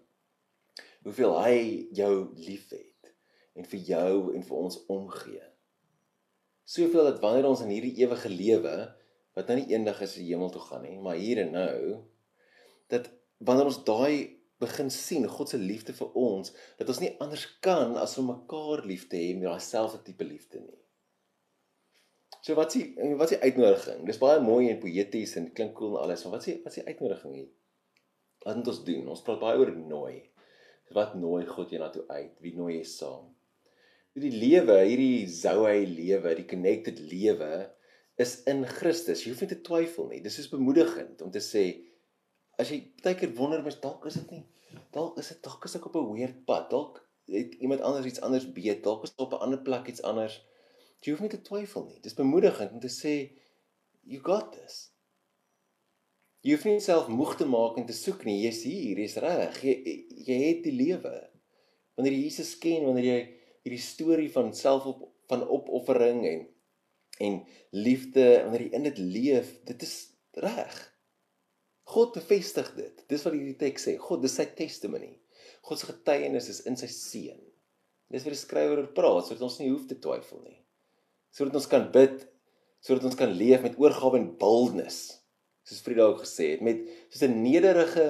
Hoeveel 1.07 1.38
hy 1.40 1.57
jou 1.96 2.12
liefhet 2.37 3.12
en 3.59 3.66
vir 3.68 3.88
jou 3.88 4.18
en 4.37 4.44
vir 4.44 4.59
ons 4.59 4.78
omgee. 4.92 5.46
Soveel 6.68 7.09
dat 7.11 7.20
wanneer 7.24 7.48
ons 7.48 7.64
in 7.64 7.72
hierdie 7.72 7.96
ewige 8.05 8.31
lewe 8.33 8.76
wat 9.37 9.48
nou 9.48 9.57
nie 9.59 9.72
eendag 9.72 10.02
is 10.05 10.18
die 10.18 10.28
hemel 10.28 10.52
toe 10.52 10.62
gaan 10.68 10.85
nie, 10.85 10.98
maar 11.00 11.16
hier 11.16 11.40
en 11.42 11.57
nou 11.57 11.81
dat 12.92 13.09
wanneer 13.40 13.72
ons 13.72 13.81
daai 13.88 14.41
begin 14.62 14.90
sien 14.94 15.27
God 15.29 15.51
se 15.53 15.59
liefde 15.61 15.94
vir 15.96 16.14
ons 16.18 16.55
dat 16.79 16.88
ons 16.88 17.03
nie 17.03 17.12
anders 17.25 17.44
kan 17.64 17.96
as 18.01 18.16
om 18.22 18.31
mekaar 18.31 18.85
lief 18.88 19.09
te 19.11 19.20
hê 19.20 19.35
met 19.37 19.48
daai 19.51 19.66
selfde 19.66 20.03
tipe 20.07 20.27
liefde 20.27 20.62
nie. 20.62 20.79
So 22.42 22.57
wat 22.59 22.75
s'ie 22.75 22.94
wat 23.18 23.31
s'ie 23.31 23.42
uitnodiging? 23.42 24.07
Dis 24.09 24.18
baie 24.22 24.40
mooi 24.42 24.70
en 24.70 24.81
poëties 24.83 25.37
en 25.38 25.51
klink 25.55 25.77
cool 25.79 25.96
en 25.96 26.07
alles, 26.07 26.25
maar 26.25 26.38
wat 26.38 26.46
s'ie 26.48 26.59
wat 26.64 26.75
s'ie 26.75 26.87
uitnodiging 26.88 27.37
hier? 27.38 27.51
Wat 28.42 28.59
moet 28.59 28.72
ons 28.72 28.81
doen? 28.87 29.12
Ons 29.14 29.22
praat 29.27 29.42
baie 29.42 29.61
oor 29.61 29.70
nooi. 29.77 30.16
Wat 30.92 31.14
nooi 31.16 31.44
God 31.48 31.70
jy 31.72 31.79
na 31.81 31.92
toe 31.92 32.03
uit? 32.11 32.35
Wie 32.42 32.57
nooi 32.57 32.81
jy 32.81 32.88
saam? 32.88 33.31
Hierdie 34.12 34.35
lewe, 34.35 34.75
hierdie 34.85 35.29
Zoe 35.31 35.87
lewe, 35.88 36.35
die 36.37 36.48
connected 36.48 36.98
lewe 37.01 37.53
is 38.20 38.42
in 38.51 38.66
Christus. 38.68 39.22
Jy 39.22 39.33
hoef 39.33 39.44
nie 39.44 39.53
te 39.55 39.62
twyfel 39.64 40.11
nie. 40.11 40.20
Dis 40.25 40.37
is 40.42 40.51
bemoedigend 40.53 41.22
om 41.25 41.31
te 41.33 41.40
sê 41.40 41.64
as 42.59 42.71
jy 42.71 42.83
baie 43.03 43.15
keer 43.15 43.35
wonder 43.37 43.62
mens 43.62 43.81
dalk 43.81 44.07
is 44.07 44.15
dit 44.21 44.31
nie 44.31 44.45
dalk 44.93 45.19
is 45.19 45.29
dit 45.29 45.43
dalk 45.43 45.65
is 45.65 45.77
ek 45.77 45.87
op 45.87 45.97
'n 45.97 46.12
weird 46.12 46.45
pad 46.45 46.71
dalk 46.71 47.03
het 47.27 47.55
iemand 47.55 47.81
anders 47.81 48.07
iets 48.07 48.21
anders 48.21 48.53
weet 48.53 48.83
dalk 48.83 49.03
is 49.03 49.15
op 49.17 49.33
'n 49.33 49.43
ander 49.45 49.62
plek 49.62 49.87
iets 49.87 50.03
anders. 50.03 50.45
Jy 51.01 51.11
hoef 51.11 51.21
nie 51.21 51.29
te 51.29 51.43
twyfel 51.43 51.85
nie. 51.85 52.01
Dis 52.01 52.15
bemoedigend 52.15 52.73
om 52.73 52.81
te 52.81 52.88
sê 52.88 53.31
you 54.03 54.23
got 54.23 54.53
this. 54.53 54.93
Jy 56.41 56.51
hoef 56.51 56.65
nie 56.65 56.81
self 56.81 57.09
moeg 57.09 57.37
te 57.37 57.45
maak 57.45 57.77
en 57.77 57.87
te 57.87 57.93
soek 57.93 58.25
nie. 58.25 58.43
Jy's 58.43 58.62
hier 58.62 58.99
jy's 58.99 59.17
reg. 59.17 59.62
Jy 59.62 60.07
jy 60.27 60.38
het 60.49 60.62
die 60.62 60.73
lewe. 60.73 61.31
Wanneer 61.95 62.12
jy 62.12 62.23
Jesus 62.23 62.59
ken 62.59 62.85
wanneer 62.85 63.05
jy 63.05 63.21
hierdie 63.62 63.83
storie 63.83 64.31
van 64.31 64.55
selfop 64.55 65.09
van 65.29 65.49
opoffering 65.49 66.27
en 66.27 66.49
en 67.19 67.47
liefde 67.71 68.43
wanneer 68.43 68.61
jy 68.61 68.73
in 68.73 68.83
dit 68.83 68.99
leef 68.99 69.65
dit 69.65 69.83
is 69.83 70.11
reg 70.33 70.91
God 71.92 72.14
bevestig 72.16 72.70
dit. 72.76 73.05
Dis 73.11 73.24
wat 73.26 73.37
hierdie 73.37 73.59
teks 73.61 73.88
sê. 73.88 73.96
God, 74.00 74.22
dis 74.24 74.37
sy 74.38 74.46
testimony. 74.57 75.12
God 75.66 75.81
se 75.81 75.88
getuienis 75.90 76.48
is 76.52 76.62
in 76.68 76.78
sy 76.78 76.88
seun. 76.90 77.40
Dis 78.12 78.26
wat 78.26 78.35
die 78.35 78.40
skrywer 78.40 78.83
oor 78.83 78.90
praat 78.96 79.28
sodat 79.28 79.44
ons 79.46 79.59
nie 79.61 79.70
hoef 79.70 79.87
te 79.88 79.98
twyfel 80.00 80.42
nie. 80.44 80.59
Sodat 81.33 81.57
ons 81.61 81.68
kan 81.70 81.87
bid, 81.94 82.26
sodat 82.85 83.07
ons 83.09 83.18
kan 83.18 83.33
leef 83.33 83.64
met 83.64 83.78
oorgawe 83.81 84.18
en 84.20 84.33
boldness. 84.40 85.00
Soos 85.68 85.81
Frieda 85.85 86.09
ook 86.11 86.24
gesê 86.24 86.52
het, 86.55 86.64
met 86.66 86.83
soos 87.12 87.22
'n 87.28 87.42
nederige 87.42 88.07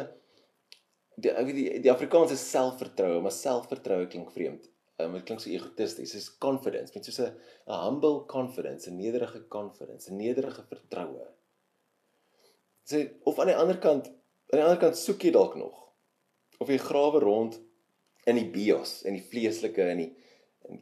die 1.16 1.32
die, 1.52 1.66
die 1.84 1.92
Afrikaanse 1.92 2.36
selfvertroue, 2.36 3.20
maar 3.20 3.34
selfvertroue 3.36 4.08
klink 4.08 4.32
vreemd. 4.32 4.70
Um, 4.98 5.12
dit 5.12 5.26
klink 5.28 5.40
so 5.40 5.50
egotisties. 5.50 6.12
Dis 6.12 6.30
confidence, 6.38 6.92
met 6.94 7.04
soos 7.04 7.20
'n 7.20 7.34
humble 7.66 8.24
confidence, 8.26 8.90
'n 8.90 8.96
nederige 8.96 9.46
confidence, 9.48 10.10
'n 10.10 10.16
nederige 10.16 10.64
vertroue 10.68 11.28
sê 12.88 13.04
of 13.28 13.38
aan 13.38 13.52
die 13.52 13.58
ander 13.58 13.78
kant 13.78 14.08
aan 14.52 14.60
die 14.60 14.64
ander 14.66 14.80
kant 14.80 14.98
soek 15.00 15.24
jy 15.24 15.32
dalk 15.32 15.54
nog. 15.56 15.76
Of 16.60 16.68
jy 16.68 16.78
grawe 16.82 17.22
rond 17.22 17.56
in 18.28 18.38
die 18.38 18.48
bios 18.52 19.00
en 19.08 19.16
die 19.16 19.24
vleeslike 19.30 19.86
en 19.94 20.02
die 20.04 20.10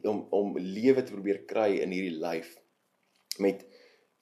om 0.09 0.25
om 0.35 0.57
lewe 0.57 1.03
te 1.03 1.13
probeer 1.15 1.43
kry 1.49 1.79
in 1.81 1.93
hierdie 1.95 2.19
lyf 2.21 2.51
met 3.41 3.63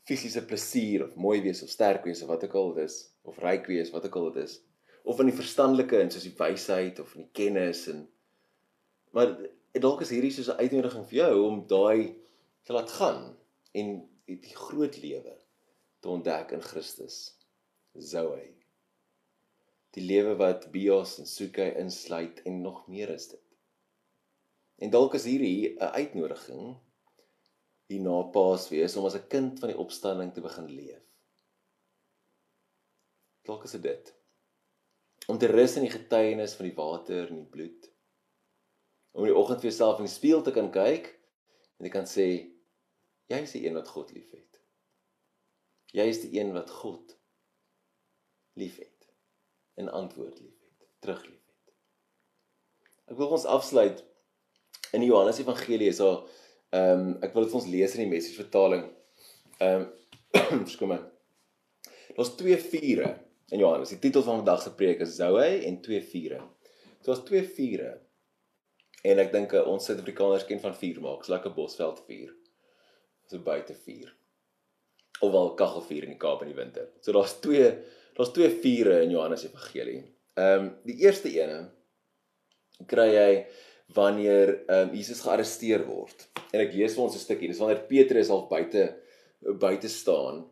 fisiese 0.08 0.46
plesier 0.48 1.04
of 1.06 1.18
mooi 1.20 1.40
wees 1.44 1.64
of 1.66 1.72
sterk 1.74 2.06
wees 2.08 2.22
of 2.24 2.32
wat 2.32 2.46
ook 2.46 2.56
al 2.62 2.74
dit 2.78 2.88
is 2.90 3.00
of 3.28 3.42
ryk 3.44 3.68
wees 3.70 3.92
wat 3.94 4.06
ook 4.08 4.16
al 4.16 4.32
dit 4.32 4.46
is. 4.46 4.60
Of 5.04 5.20
in 5.20 5.32
die 5.32 5.36
verstandelike 5.36 5.98
en 6.00 6.12
soos 6.14 6.28
die 6.28 6.38
wysheid 6.38 7.02
of 7.02 7.16
in 7.16 7.26
die 7.26 7.36
kennis 7.42 7.88
en 7.92 8.06
maar 9.16 9.34
dalk 9.74 10.04
is 10.06 10.14
hierdie 10.14 10.32
soos 10.34 10.50
'n 10.54 10.62
uitnodiging 10.62 11.06
vir 11.10 11.20
jou 11.24 11.36
om 11.48 11.66
daai 11.68 12.16
te 12.64 12.74
laat 12.74 12.92
gaan 13.02 13.36
en 13.74 13.92
die 14.26 14.56
groot 14.56 14.98
lewe 15.02 15.36
te 16.00 16.10
ontdek 16.10 16.52
in 16.54 16.62
Christus 16.62 17.39
Zoe. 18.02 18.56
Die 19.96 20.04
lewe 20.06 20.36
wat 20.38 20.70
bios 20.72 21.18
en 21.20 21.28
soeke 21.28 21.72
insluit 21.82 22.42
en 22.46 22.62
nog 22.62 22.88
meer 22.88 23.10
is 23.10 23.28
dit. 23.32 23.46
En 24.80 24.94
dalk 24.94 25.18
is 25.18 25.26
hierdie 25.28 25.76
'n 25.76 25.92
uitnodiging 26.02 26.78
hier 27.90 28.02
na 28.02 28.22
Paasfees 28.22 28.96
om 28.96 29.06
as 29.06 29.16
'n 29.16 29.28
kind 29.28 29.60
van 29.60 29.70
die 29.70 29.78
opstanding 29.78 30.34
te 30.34 30.42
begin 30.42 30.70
leef. 30.70 31.04
Dalk 33.42 33.64
is 33.64 33.72
dit 33.72 34.16
om 35.28 35.38
te 35.38 35.48
rus 35.48 35.76
in 35.76 35.86
die 35.86 35.94
getuienis 35.94 36.56
van 36.58 36.66
die 36.66 36.76
water 36.76 37.28
en 37.28 37.36
die 37.36 37.52
bloed. 37.54 37.92
Om 39.12 39.24
die 39.24 39.36
oggend 39.36 39.62
vir 39.62 39.70
jouself 39.70 40.00
in 40.00 40.06
die 40.06 40.14
spieël 40.14 40.42
te 40.42 40.52
kan 40.52 40.72
kyk 40.72 41.20
en 41.78 41.86
jy 41.86 41.92
kan 41.94 42.08
sê 42.10 42.28
jy 43.30 43.42
is 43.46 43.52
die 43.52 43.68
een 43.68 43.78
wat 43.78 43.88
God 43.88 44.12
liefhet. 44.12 44.62
Jy 45.94 46.06
is 46.10 46.22
die 46.22 46.40
een 46.40 46.54
wat 46.54 46.70
God 46.70 47.19
liefhet 48.60 49.10
en 49.80 49.92
antwoord 49.96 50.40
liefhet, 50.40 50.88
terug 51.00 51.24
liefhet. 51.26 51.74
Ek 53.10 53.18
wil 53.18 53.32
ons 53.40 53.48
afsluit 53.50 54.04
in 54.94 55.04
die 55.04 55.10
Johannes 55.10 55.40
Evangelie 55.42 55.90
is 55.94 56.02
daar 56.04 56.22
ehm 56.76 57.00
um, 57.00 57.14
ek 57.26 57.34
wil 57.34 57.46
dit 57.46 57.54
vir 57.54 57.60
ons 57.62 57.72
lees 57.72 57.96
in 57.98 58.04
die 58.04 58.12
message 58.12 58.38
vertaling. 58.38 58.84
Ehm 59.58 59.88
um, 60.38 60.68
skom 60.70 60.94
maar. 60.94 61.08
Daar's 62.16 62.36
twee 62.38 62.58
vure 62.62 63.16
in 63.50 63.62
Johannes. 63.64 63.90
Die 63.96 64.02
titel 64.04 64.24
van 64.26 64.42
vandag 64.42 64.62
se 64.62 64.74
preek 64.78 65.02
is 65.06 65.16
Zoe 65.18 65.64
en 65.66 65.82
twee 65.82 66.02
vure. 66.04 66.42
So 67.00 67.12
daar's 67.12 67.26
twee 67.26 67.46
vure. 67.48 67.96
En 69.08 69.22
ek 69.24 69.32
dink 69.32 69.56
ons 69.64 69.86
Suid-Afrikaners 69.88 70.46
ken 70.46 70.60
van 70.60 70.76
vuur 70.76 71.00
maak, 71.04 71.24
so 71.24 71.32
lekker 71.32 71.54
Bosveld 71.56 72.02
vuur. 72.08 72.34
So 73.32 73.40
buite 73.46 73.76
vuur. 73.86 74.12
Of 75.24 75.32
wel 75.32 75.54
kaggelvuur 75.60 76.08
in 76.08 76.14
die 76.14 76.20
Kaap 76.20 76.44
in 76.44 76.52
die 76.52 76.58
winter. 76.58 76.90
So 77.02 77.16
daar's 77.16 77.38
twee 77.44 77.72
Daar's 78.18 78.34
twee 78.36 78.50
vure 78.64 79.02
in 79.04 79.14
Johannes 79.16 79.46
Evangelie. 79.48 80.04
Ehm 80.40 80.66
um, 80.66 80.70
die 80.88 80.98
eerste 81.06 81.32
ene 81.34 81.60
kry 82.88 83.10
hy 83.16 83.34
wanneer 83.96 84.54
ehm 84.68 84.90
um, 84.90 84.96
Jesus 84.96 85.24
gearresteer 85.26 85.86
word. 85.88 86.28
En 86.54 86.64
ek 86.64 86.74
lees 86.74 86.96
vir 86.96 87.04
ons 87.04 87.16
'n 87.16 87.26
stukkie. 87.26 87.52
Dis 87.52 87.62
wanneer 87.62 87.86
Petrus 87.90 88.30
al 88.30 88.48
buite 88.48 88.88
buite 89.40 89.90
staan. 89.90 90.46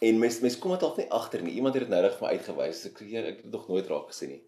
En 0.00 0.18
mens 0.18 0.40
mens 0.40 0.58
kom 0.58 0.72
dit 0.72 0.82
al 0.82 0.94
nie 0.96 1.10
agter 1.10 1.42
nie. 1.42 1.56
Iemand 1.58 1.74
het 1.74 1.82
dit 1.84 1.92
nou 1.92 2.02
reg 2.02 2.18
vir 2.18 2.28
uitgewys. 2.28 2.84
Ek 2.86 3.00
ek 3.02 3.10
het 3.12 3.42
dit 3.42 3.52
nog 3.52 3.68
nooit 3.68 3.86
raak 3.86 4.12
gesien 4.12 4.36
nie. 4.36 4.42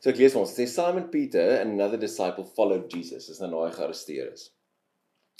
So 0.00 0.10
ek 0.10 0.20
lees 0.20 0.34
vir 0.34 0.40
ons. 0.40 0.54
Dit 0.54 0.68
sê 0.68 0.72
Simon 0.72 1.08
Peter 1.10 1.60
and 1.60 1.72
another 1.72 1.98
disciple 1.98 2.44
followed 2.44 2.92
Jesus. 2.92 3.26
Dis 3.26 3.40
nou 3.40 3.50
naai 3.50 3.72
gearresteer 3.72 4.32
is. 4.32 4.50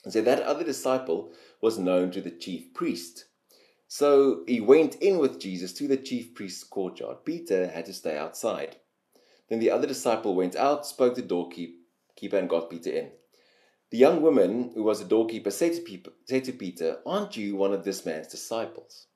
And 0.04 0.12
say 0.12 0.22
that 0.22 0.42
other 0.42 0.64
disciple 0.64 1.32
was 1.62 1.78
known 1.78 2.10
to 2.10 2.20
the 2.20 2.36
chief 2.38 2.72
priest. 2.74 3.26
So 3.94 4.42
he 4.48 4.60
went 4.60 4.96
in 4.96 5.18
with 5.18 5.38
Jesus 5.38 5.72
to 5.74 5.86
the 5.86 5.96
chief 5.96 6.34
priest's 6.34 6.64
courtyard. 6.64 7.18
Peter 7.24 7.68
had 7.68 7.86
to 7.86 7.92
stay 7.92 8.18
outside. 8.18 8.74
Then 9.48 9.60
the 9.60 9.70
other 9.70 9.86
disciple 9.86 10.34
went 10.34 10.56
out, 10.56 10.84
spoke 10.84 11.14
to 11.14 11.22
the 11.22 11.28
doorkeeper, 11.28 12.36
and 12.36 12.48
got 12.48 12.70
Peter 12.70 12.90
in. 12.90 13.12
The 13.90 13.98
young 13.98 14.20
woman, 14.20 14.72
who 14.74 14.82
was 14.82 15.00
a 15.00 15.04
doorkeeper, 15.04 15.52
said 15.52 15.74
to, 15.74 16.52
Peter, 16.58 16.98
Aren't 17.06 17.36
you 17.36 17.54
one 17.54 17.72
of 17.72 17.84
this 17.84 18.04
man's 18.04 18.26
disciples? 18.26 19.06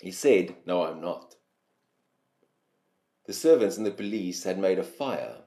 He 0.00 0.10
said, 0.10 0.56
No, 0.66 0.82
I'm 0.82 1.00
not. 1.00 1.36
The 3.26 3.32
servants 3.32 3.76
and 3.76 3.86
the 3.86 3.92
police 3.92 4.42
had 4.42 4.58
made 4.58 4.80
a 4.80 4.82
fire 4.82 5.42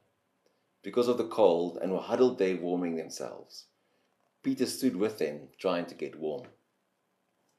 because 0.81 1.09
of 1.09 1.17
the 1.17 1.27
cold 1.27 1.77
and 1.81 1.91
were 1.91 1.99
huddled 1.99 2.37
there 2.39 2.55
warming 2.55 2.95
themselves. 2.95 3.65
Peter 4.43 4.65
stood 4.65 4.95
with 4.95 5.19
them, 5.19 5.49
trying 5.59 5.87
to 5.87 5.95
get 5.95 6.17
warm. 6.17 6.43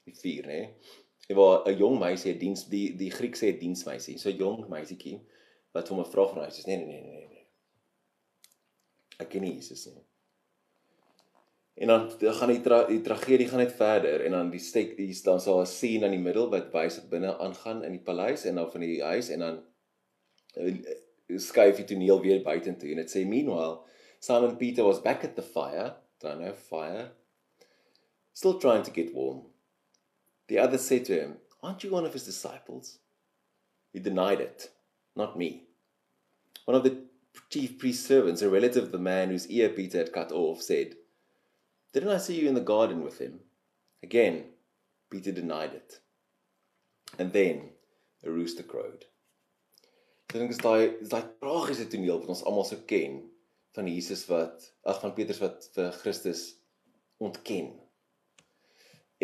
Die 0.04 0.16
vier 0.16 0.46
nê. 0.46 0.60
Hy 1.28 1.34
was 1.38 1.68
'n 1.68 1.78
jong 1.78 1.98
meisie, 1.98 2.32
'n 2.32 2.38
diens 2.38 2.66
die 2.68 2.96
die 2.96 3.10
Griek 3.10 3.36
sê 3.36 3.52
diensmeisie, 3.58 4.18
so 4.18 4.30
jong 4.30 4.68
meisietjie 4.68 5.20
wat 5.72 5.88
hom 5.88 6.00
'n 6.00 6.10
vraag 6.12 6.34
vra, 6.34 6.44
hy 6.44 6.50
sê 6.50 6.66
nee 6.66 6.76
nee 6.76 6.86
nee 6.86 7.02
nee 7.02 7.28
nee. 7.28 7.46
Ek 9.18 9.30
ken 9.30 9.42
nie 9.42 9.54
Jesus 9.54 9.86
nie. 9.86 10.04
En 11.74 11.88
dan, 11.88 12.10
gaan 12.20 12.52
die, 12.52 12.60
tra 12.62 12.84
die 12.86 13.00
tragedie 13.02 13.48
gaan 13.48 13.58
net 13.58 13.72
verder 13.74 14.22
en 14.22 14.32
dan 14.36 14.50
die 14.50 14.62
steek 14.62 14.92
hier 14.98 15.14
staan 15.14 15.40
so 15.40 15.60
'n 15.60 15.66
scene 15.66 16.06
in 16.06 16.12
die 16.12 16.26
middel 16.26 16.50
wat 16.50 16.70
wys 16.72 17.00
wat 17.00 17.10
binne 17.10 17.38
aangaan 17.38 17.82
in 17.84 17.92
die 17.92 18.04
paleis 18.10 18.44
en 18.44 18.54
dan 18.54 18.70
van 18.70 18.80
die 18.80 19.02
huis 19.02 19.28
en 19.28 19.38
dan 19.38 19.64
uh, 20.56 21.38
skuif 21.38 21.76
die 21.76 21.84
toneel 21.84 22.20
weer 22.20 22.42
buitentoe 22.42 22.90
en 22.90 23.02
dit 23.02 23.10
sê 23.10 23.24
meanwhile 23.26 23.80
Simon 24.20 24.56
Peter 24.56 24.84
was 24.84 25.00
back 25.00 25.24
at 25.24 25.36
the 25.36 25.42
fire, 25.42 25.96
don't 26.20 26.40
know 26.40 26.54
fire, 26.54 27.10
still 28.32 28.58
trying 28.58 28.82
to 28.82 28.90
get 28.90 29.12
warm. 29.12 29.53
The 30.48 30.58
other 30.58 30.78
said 30.78 31.04
to 31.06 31.20
him, 31.20 31.36
Aren't 31.62 31.84
you 31.84 31.90
one 31.90 32.04
of 32.04 32.12
his 32.12 32.24
disciples? 32.24 32.98
He 33.92 33.98
denied 33.98 34.40
it. 34.40 34.70
Not 35.16 35.38
me. 35.38 35.64
One 36.64 36.76
of 36.76 36.84
the 36.84 37.04
chief 37.50 37.78
priest's 37.78 38.06
servants, 38.06 38.42
a 38.42 38.50
relative 38.50 38.84
of 38.84 38.92
the 38.92 38.98
man 38.98 39.30
whose 39.30 39.48
ear 39.48 39.68
Peter 39.68 39.98
had 39.98 40.12
cut 40.12 40.32
off, 40.32 40.62
said, 40.62 40.96
Didn't 41.92 42.10
I 42.10 42.18
see 42.18 42.40
you 42.40 42.48
in 42.48 42.54
the 42.54 42.60
garden 42.60 43.02
with 43.02 43.18
him? 43.18 43.40
Again, 44.02 44.44
Peter 45.10 45.32
denied 45.32 45.74
it. 45.74 46.00
And 47.18 47.32
then 47.32 47.70
a 48.24 48.30
rooster 48.30 48.62
crowed. 48.62 49.04
Ek 50.34 50.40
dink 50.40 50.50
is 50.50 50.58
daai 50.58 51.00
is 51.00 51.12
daai 51.12 51.22
tragiese 51.38 51.84
toneel 51.86 52.18
wat 52.18 52.32
ons 52.32 52.42
almal 52.42 52.64
so 52.66 52.80
ken 52.90 53.20
van 53.76 53.86
Jesus 53.86 54.24
wat 54.26 54.64
ag 54.90 54.98
van 55.02 55.12
Petrus 55.14 55.38
wat 55.42 55.68
vir 55.76 55.92
Christus 56.00 56.40
ontken. 57.22 57.68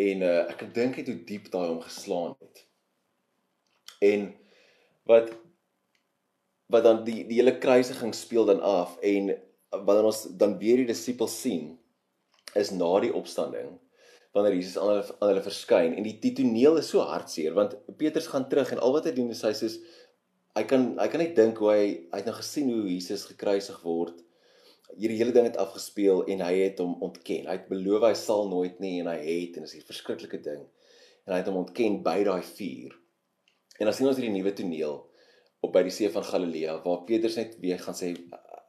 En 0.01 0.25
uh, 0.25 0.41
ek 0.51 0.65
dink 0.75 0.99
het 1.01 1.09
hoe 1.11 1.19
diep 1.27 1.49
daai 1.53 1.67
hom 1.67 1.81
geslaan 1.85 2.35
het. 2.39 2.65
En 4.01 4.29
wat 5.09 5.33
wat 6.71 6.83
dan 6.87 7.03
die 7.03 7.25
die 7.27 7.41
hele 7.41 7.57
kruisiging 7.59 8.13
speel 8.15 8.45
dan 8.47 8.61
af 8.63 8.95
en 9.03 9.33
wanneer 9.69 10.07
ons 10.07 10.23
dan 10.39 10.57
weer 10.61 10.79
die 10.79 10.87
disippels 10.87 11.35
sien 11.41 11.73
is 12.55 12.71
na 12.71 12.91
die 13.03 13.13
opstanding 13.15 13.73
wanneer 14.31 14.55
Jesus 14.55 14.77
aan 14.79 14.93
hulle 14.93 15.17
aan 15.19 15.31
hulle 15.33 15.43
verskyn 15.43 15.97
en 15.97 16.07
die, 16.07 16.15
die 16.23 16.33
toneel 16.37 16.79
is 16.79 16.91
so 16.93 17.03
hartseer 17.07 17.55
want 17.57 17.75
Petrus 17.99 18.29
gaan 18.31 18.47
terug 18.51 18.71
en 18.71 18.79
al 18.79 18.95
wat 18.95 19.09
hy 19.09 19.13
doen 19.17 19.33
is 19.35 19.43
hy 19.47 19.51
sê 19.57 19.71
hy 20.55 20.63
kan 20.67 20.87
hy 20.99 21.07
kan 21.11 21.23
net 21.23 21.35
dink 21.35 21.59
hoe 21.63 21.71
hy 21.73 21.83
hy 21.83 22.21
het 22.21 22.29
nou 22.29 22.37
gesien 22.39 22.71
hoe 22.71 22.87
Jesus 22.87 23.27
gekruisig 23.33 23.83
word 23.87 24.23
hierdie 24.97 25.17
hele 25.19 25.33
ding 25.35 25.47
het 25.47 25.59
afgespeel 25.61 26.25
en 26.31 26.43
hy 26.45 26.53
het 26.63 26.79
hom 26.83 26.97
ontken. 27.03 27.47
Hy 27.47 27.57
het 27.57 27.69
beloof 27.71 28.05
hy 28.07 28.13
sal 28.17 28.47
nooit 28.51 28.79
nie 28.83 28.99
en 29.01 29.09
hy 29.11 29.17
het 29.19 29.57
en 29.57 29.65
dit 29.65 29.71
is 29.71 29.75
'n 29.79 29.87
verskriklike 29.87 30.41
ding 30.41 30.63
en 31.25 31.33
hy 31.33 31.39
het 31.39 31.47
hom 31.47 31.61
ontken 31.63 32.01
by 32.03 32.23
daai 32.23 32.41
vuur. 32.41 32.97
En 33.79 33.85
dan 33.85 33.93
sien 33.93 34.07
ons 34.07 34.17
hierdie 34.17 34.33
nuwe 34.33 34.53
toneel 34.53 34.97
op 35.61 35.73
by 35.73 35.83
die 35.83 35.93
see 35.93 36.09
van 36.09 36.23
Galilea 36.25 36.81
waar 36.83 37.03
Petrus 37.05 37.35
net 37.35 37.57
weer 37.61 37.79
gaan 37.79 37.97
sê 37.97 38.13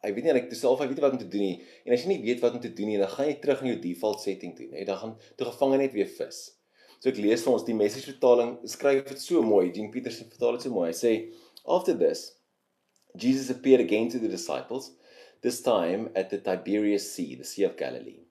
hy 0.03 0.11
weet 0.13 0.25
nie 0.25 0.33
ek 0.33 0.51
self 0.59 0.81
hy 0.83 0.89
weet 0.91 0.99
nie 0.99 1.05
wat 1.05 1.13
om 1.13 1.23
te 1.23 1.29
doen 1.29 1.47
nie. 1.47 1.63
En 1.87 1.95
as 1.95 2.05
jy 2.05 2.09
nie 2.09 2.23
weet 2.25 2.41
wat 2.43 2.57
om 2.59 2.61
te 2.61 2.73
doen 2.73 2.91
nie 2.93 2.99
dan 3.01 3.09
gaan 3.09 3.29
jy 3.31 3.37
terug 3.43 3.63
in 3.63 3.73
jou 3.73 3.79
default 3.85 4.21
setting 4.21 4.57
toe 4.57 4.69
nê? 4.73 4.85
Dan 4.85 4.99
gaan 5.01 5.17
toe 5.37 5.47
gevang 5.47 5.77
net 5.79 5.93
weer 5.97 6.11
vis. 6.11 6.43
So 6.99 7.11
ek 7.11 7.19
lees 7.19 7.43
vir 7.43 7.53
ons 7.53 7.67
die 7.67 7.75
message 7.75 8.11
vertaling 8.11 8.57
skryf 8.69 9.05
dit 9.09 9.21
so 9.23 9.43
mooi 9.43 9.71
Jean 9.71 9.91
Petersen 9.91 10.31
vertaal 10.31 10.59
dit 10.59 10.67
so 10.67 10.75
mooi. 10.75 10.91
Hy 10.91 10.97
sê 10.99 11.13
after 11.65 11.97
this 11.99 12.33
Jesus 13.15 13.51
appeared 13.51 13.85
again 13.85 14.09
to 14.09 14.19
the 14.19 14.29
disciples 14.29 14.93
this 15.43 15.61
time 15.61 16.11
at 16.15 16.31
the 16.31 16.39
Tiberias 16.39 17.13
Sea 17.15 17.35
the 17.35 17.45
Sea 17.45 17.65
of 17.65 17.77
Galilee 17.77 18.25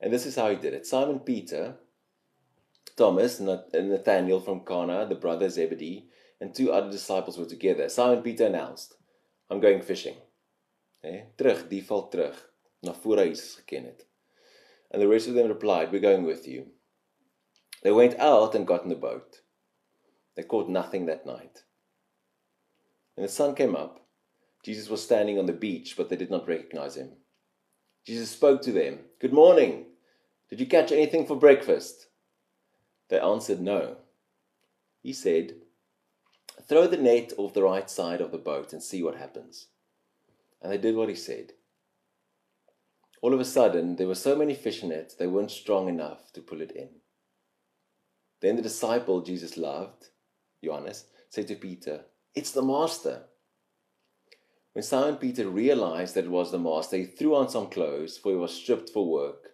and 0.00 0.12
this 0.12 0.26
is 0.26 0.36
how 0.36 0.50
he 0.50 0.56
did 0.56 0.74
it 0.74 0.86
Simon 0.86 1.20
Peter 1.20 1.76
Thomas 2.96 3.40
and 3.40 3.48
Nathaniel 3.90 4.40
from 4.40 4.64
Cana 4.64 5.06
the 5.06 5.14
brother 5.14 5.48
Zebedee 5.48 6.08
and 6.42 6.52
two 6.52 6.72
other 6.72 6.90
disciples 6.90 7.38
were 7.38 7.46
together. 7.46 7.88
Simon 7.88 8.20
Peter 8.20 8.46
announced, 8.46 8.96
I'm 9.48 9.60
going 9.60 9.80
fishing. 9.80 10.16
Hey, 11.00 11.26
terug, 11.38 11.68
die 11.70 11.84
val 11.86 12.08
terug 12.08 12.34
na 12.82 12.92
voor 12.92 13.18
Jesus 13.18 13.54
geken 13.54 13.84
het. 13.84 14.06
And 14.90 15.00
the 15.00 15.06
rest 15.06 15.28
of 15.28 15.34
them 15.34 15.46
replied, 15.46 15.92
we're 15.92 16.00
going 16.00 16.26
with 16.26 16.48
you. 16.48 16.66
They 17.82 17.92
went 17.92 18.18
out 18.18 18.56
and 18.56 18.66
got 18.66 18.82
in 18.82 18.88
the 18.88 18.96
boat. 18.96 19.42
They 20.34 20.42
caught 20.42 20.68
nothing 20.68 21.06
that 21.06 21.26
night. 21.26 21.64
When 23.14 23.26
the 23.26 23.32
sun 23.32 23.54
came 23.54 23.76
up, 23.76 24.01
Jesus 24.62 24.88
was 24.88 25.02
standing 25.02 25.38
on 25.38 25.46
the 25.46 25.52
beach, 25.52 25.94
but 25.96 26.08
they 26.08 26.16
did 26.16 26.30
not 26.30 26.46
recognize 26.46 26.96
him. 26.96 27.10
Jesus 28.06 28.30
spoke 28.30 28.62
to 28.62 28.72
them, 28.72 29.00
Good 29.20 29.32
morning. 29.32 29.86
Did 30.48 30.60
you 30.60 30.66
catch 30.66 30.92
anything 30.92 31.26
for 31.26 31.36
breakfast? 31.36 32.06
They 33.08 33.18
answered, 33.18 33.60
No. 33.60 33.96
He 35.02 35.12
said, 35.12 35.54
Throw 36.68 36.86
the 36.86 36.96
net 36.96 37.32
off 37.36 37.54
the 37.54 37.62
right 37.62 37.88
side 37.90 38.20
of 38.20 38.30
the 38.30 38.38
boat 38.38 38.72
and 38.72 38.82
see 38.82 39.02
what 39.02 39.16
happens. 39.16 39.66
And 40.60 40.72
they 40.72 40.78
did 40.78 40.94
what 40.94 41.08
he 41.08 41.14
said. 41.14 41.52
All 43.20 43.32
of 43.32 43.40
a 43.40 43.44
sudden, 43.44 43.96
there 43.96 44.08
were 44.08 44.14
so 44.14 44.36
many 44.36 44.54
fish 44.54 44.82
in 44.82 44.92
it, 44.92 45.14
they 45.18 45.26
weren't 45.26 45.50
strong 45.50 45.88
enough 45.88 46.32
to 46.32 46.40
pull 46.40 46.60
it 46.60 46.72
in. 46.72 46.88
Then 48.40 48.56
the 48.56 48.62
disciple 48.62 49.20
Jesus 49.20 49.56
loved, 49.56 50.08
Johannes, 50.62 51.04
said 51.30 51.46
to 51.48 51.54
Peter, 51.54 52.04
It's 52.34 52.50
the 52.50 52.62
Master. 52.62 53.22
When 54.72 54.82
Simon 54.82 55.16
Peter 55.16 55.48
realized 55.48 56.14
that 56.14 56.24
it 56.24 56.30
was 56.30 56.50
the 56.50 56.58
Master, 56.58 56.96
he 56.96 57.04
threw 57.04 57.34
on 57.34 57.48
some 57.48 57.68
clothes, 57.68 58.16
for 58.16 58.32
he 58.32 58.38
was 58.38 58.54
stripped 58.54 58.90
for 58.90 59.06
work, 59.06 59.50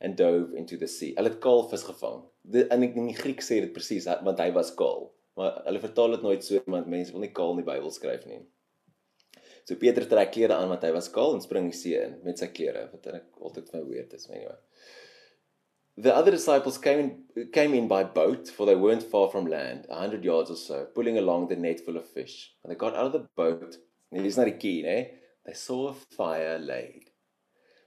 and 0.00 0.16
dove 0.16 0.52
into 0.54 0.76
the 0.76 0.88
sea. 0.88 1.14
Hulle 1.16 1.32
het 1.32 1.40
kaal 1.40 1.64
vis 1.70 1.84
gevang. 1.88 2.20
En 2.52 2.82
in 2.84 3.08
die 3.08 3.16
Griek 3.16 3.40
sê 3.42 3.62
dit 3.64 3.72
presies, 3.74 4.06
want 4.06 4.42
hy 4.42 4.50
was 4.54 4.74
kaal. 4.76 5.08
Maar 5.38 5.62
hulle 5.64 5.80
vertaal 5.80 6.16
dit 6.16 6.22
nooit 6.26 6.44
so 6.44 6.60
want 6.66 6.90
mense 6.90 7.14
wil 7.14 7.22
nie 7.22 7.34
kaal 7.34 7.54
in 7.54 7.60
die 7.62 7.68
Bybel 7.68 7.92
skryf 7.94 8.24
nie. 8.26 8.40
So 9.68 9.76
Peter 9.78 10.06
trek 10.08 10.32
klere 10.34 10.56
aan 10.56 10.70
want 10.72 10.86
hy 10.86 10.90
was 10.94 11.10
kaal 11.14 11.36
en 11.36 11.44
spring 11.44 11.68
in 11.68 11.74
die 11.74 11.78
see 11.78 11.98
in 11.98 12.16
met 12.24 12.40
sy 12.42 12.48
klere 12.54 12.88
wat 12.90 13.06
ek 13.12 13.38
altyd 13.38 13.70
my 13.74 13.82
weird 13.86 14.14
is 14.16 14.26
anyway. 14.30 14.56
The 15.98 16.14
other 16.14 16.30
disciples 16.30 16.78
came 16.78 17.00
in, 17.02 17.10
came 17.52 17.74
in 17.74 17.88
by 17.90 18.04
boat 18.04 18.50
for 18.54 18.66
they 18.66 18.76
weren't 18.78 19.02
far 19.02 19.30
from 19.30 19.46
land, 19.50 19.86
a 19.90 19.98
hundred 19.98 20.24
yards 20.24 20.50
or 20.50 20.56
so, 20.56 20.84
pulling 20.94 21.18
along 21.18 21.48
the 21.48 21.56
net 21.56 21.84
full 21.84 21.96
of 21.98 22.08
fish. 22.08 22.54
When 22.62 22.72
they 22.72 22.78
got 22.78 22.94
out 22.94 23.06
of 23.06 23.12
the 23.12 23.26
boat, 23.36 23.62
and 23.64 23.76
here's 24.10 24.36
not 24.36 24.48
a 24.48 24.52
key, 24.52 24.84
eh? 24.86 25.06
They 25.44 25.54
saw 25.54 25.88
a 25.88 25.94
fire 25.94 26.58
laid 26.58 27.10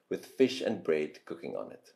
with 0.09 0.25
fish 0.25 0.61
and 0.61 0.83
bread 0.83 1.25
cooking 1.25 1.55
on 1.55 1.71
it. 1.71 1.89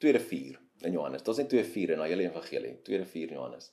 Tweede 0.00 0.20
4 0.20 0.38
in 0.86 0.92
Johannes. 0.92 1.22
Daar's 1.22 1.38
net 1.38 1.48
twee 1.50 1.64
4 1.64 1.94
in 1.94 2.00
al 2.00 2.10
hele 2.10 2.28
evangelie. 2.28 2.82
Tweede 2.84 3.06
4 3.06 3.28
in 3.28 3.34
Johannes. 3.34 3.70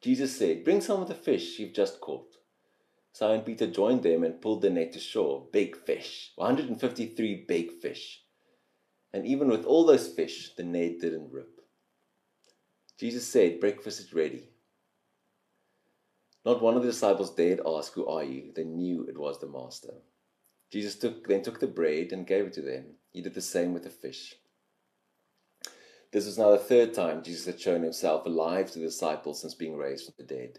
Jesus 0.00 0.36
said, 0.36 0.64
Bring 0.64 0.80
some 0.80 1.02
of 1.02 1.08
the 1.08 1.14
fish 1.14 1.58
you've 1.58 1.74
just 1.74 2.00
caught. 2.00 2.36
Simon 3.12 3.42
Peter 3.42 3.66
joined 3.66 4.02
them 4.02 4.24
and 4.24 4.40
pulled 4.40 4.62
the 4.62 4.70
net 4.70 4.92
to 4.92 5.00
shore. 5.00 5.46
Big 5.52 5.76
fish, 5.76 6.32
153 6.36 7.44
big 7.46 7.72
fish. 7.72 8.22
And 9.12 9.26
even 9.26 9.48
with 9.48 9.64
all 9.64 9.84
those 9.84 10.08
fish, 10.08 10.54
the 10.56 10.62
net 10.62 11.00
didn't 11.00 11.32
rip. 11.32 11.60
Jesus 12.98 13.26
said, 13.26 13.60
Breakfast 13.60 14.00
is 14.00 14.14
ready. 14.14 14.49
Not 16.44 16.62
one 16.62 16.76
of 16.76 16.82
the 16.82 16.88
disciples 16.88 17.34
dared 17.34 17.60
ask, 17.66 17.92
Who 17.94 18.06
are 18.06 18.24
you? 18.24 18.52
They 18.54 18.64
knew 18.64 19.06
it 19.08 19.18
was 19.18 19.38
the 19.38 19.46
Master. 19.46 19.94
Jesus 20.72 20.96
took, 20.96 21.26
then 21.26 21.42
took 21.42 21.60
the 21.60 21.66
bread 21.66 22.12
and 22.12 22.26
gave 22.26 22.46
it 22.46 22.52
to 22.54 22.62
them. 22.62 22.94
He 23.12 23.22
did 23.22 23.34
the 23.34 23.40
same 23.40 23.74
with 23.74 23.82
the 23.82 23.90
fish. 23.90 24.36
This 26.12 26.26
was 26.26 26.38
now 26.38 26.50
the 26.50 26.58
third 26.58 26.94
time 26.94 27.22
Jesus 27.22 27.46
had 27.46 27.60
shown 27.60 27.82
himself 27.82 28.26
alive 28.26 28.70
to 28.70 28.78
the 28.78 28.86
disciples 28.86 29.40
since 29.40 29.54
being 29.54 29.76
raised 29.76 30.06
from 30.06 30.14
the 30.18 30.34
dead. 30.34 30.58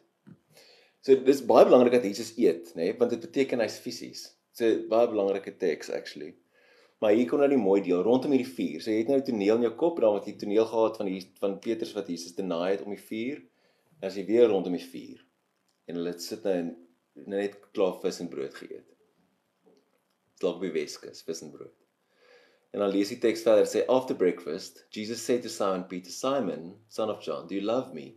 So 1.01 1.15
dis 1.15 1.41
baie 1.41 1.65
belangrik 1.65 1.95
dat 1.97 2.05
Jesus 2.05 2.35
eet, 2.37 2.75
nê, 2.75 2.91
nee, 2.91 2.97
want 2.99 3.11
dit 3.11 3.23
beteken 3.23 3.63
hy's 3.63 3.79
fisies. 3.81 4.21
So 4.53 4.69
baie 4.91 5.09
belangrike 5.09 5.55
teks 5.59 5.89
actually. 5.89 6.35
Maar 7.01 7.15
hier 7.17 7.25
kom 7.27 7.41
nou 7.41 7.49
die 7.49 7.57
mooi 7.57 7.79
deel 7.81 8.03
rondom 8.05 8.35
hierdie 8.35 8.51
vuur. 8.53 8.83
So 8.83 8.93
jy 8.93 8.99
het 9.01 9.09
nou 9.09 9.17
'n 9.17 9.25
toneel 9.25 9.57
in 9.57 9.65
jou 9.65 9.73
kop, 9.75 9.99
dan 9.99 10.13
wat 10.13 10.27
jy 10.29 10.35
toneel 10.37 10.67
gehad 10.69 10.97
van 11.01 11.07
hier 11.07 11.25
van 11.41 11.57
Petrus 11.59 11.95
wat 11.97 12.07
Jesus 12.07 12.35
deny 12.37 12.71
het 12.71 12.85
om 12.85 12.93
die 12.93 13.05
vuur. 13.09 13.41
Dan 13.99 14.09
as 14.11 14.15
jy 14.15 14.25
weer 14.25 14.47
rondom 14.47 14.77
die 14.77 14.85
vuur. 14.93 15.25
En 15.89 15.97
hulle 15.99 16.13
sit 16.19 16.43
nou 16.47 16.57
en 16.57 16.71
net 17.31 17.59
klaar 17.75 17.97
vis 18.03 18.19
en 18.23 18.29
brood 18.31 18.55
geëet. 18.55 18.87
Slaap 20.39 20.57
op 20.57 20.65
die 20.65 20.73
Weskus, 20.75 21.23
vis 21.27 21.41
en 21.45 21.51
brood. 21.53 21.77
En 22.71 22.79
dan 22.79 22.89
lees 22.89 23.11
die 23.11 23.19
teks 23.19 23.43
verder 23.43 23.67
sê 23.67 23.83
after 23.91 24.15
breakfast 24.15 24.85
Jesus 24.95 25.21
said 25.21 25.43
to 25.43 25.49
Simon 25.49 25.83
Peter 25.91 26.11
Simon 26.11 26.79
son 26.87 27.09
of 27.09 27.23
John 27.25 27.47
do 27.47 27.55
you 27.55 27.61
love 27.61 27.93
me 27.93 28.15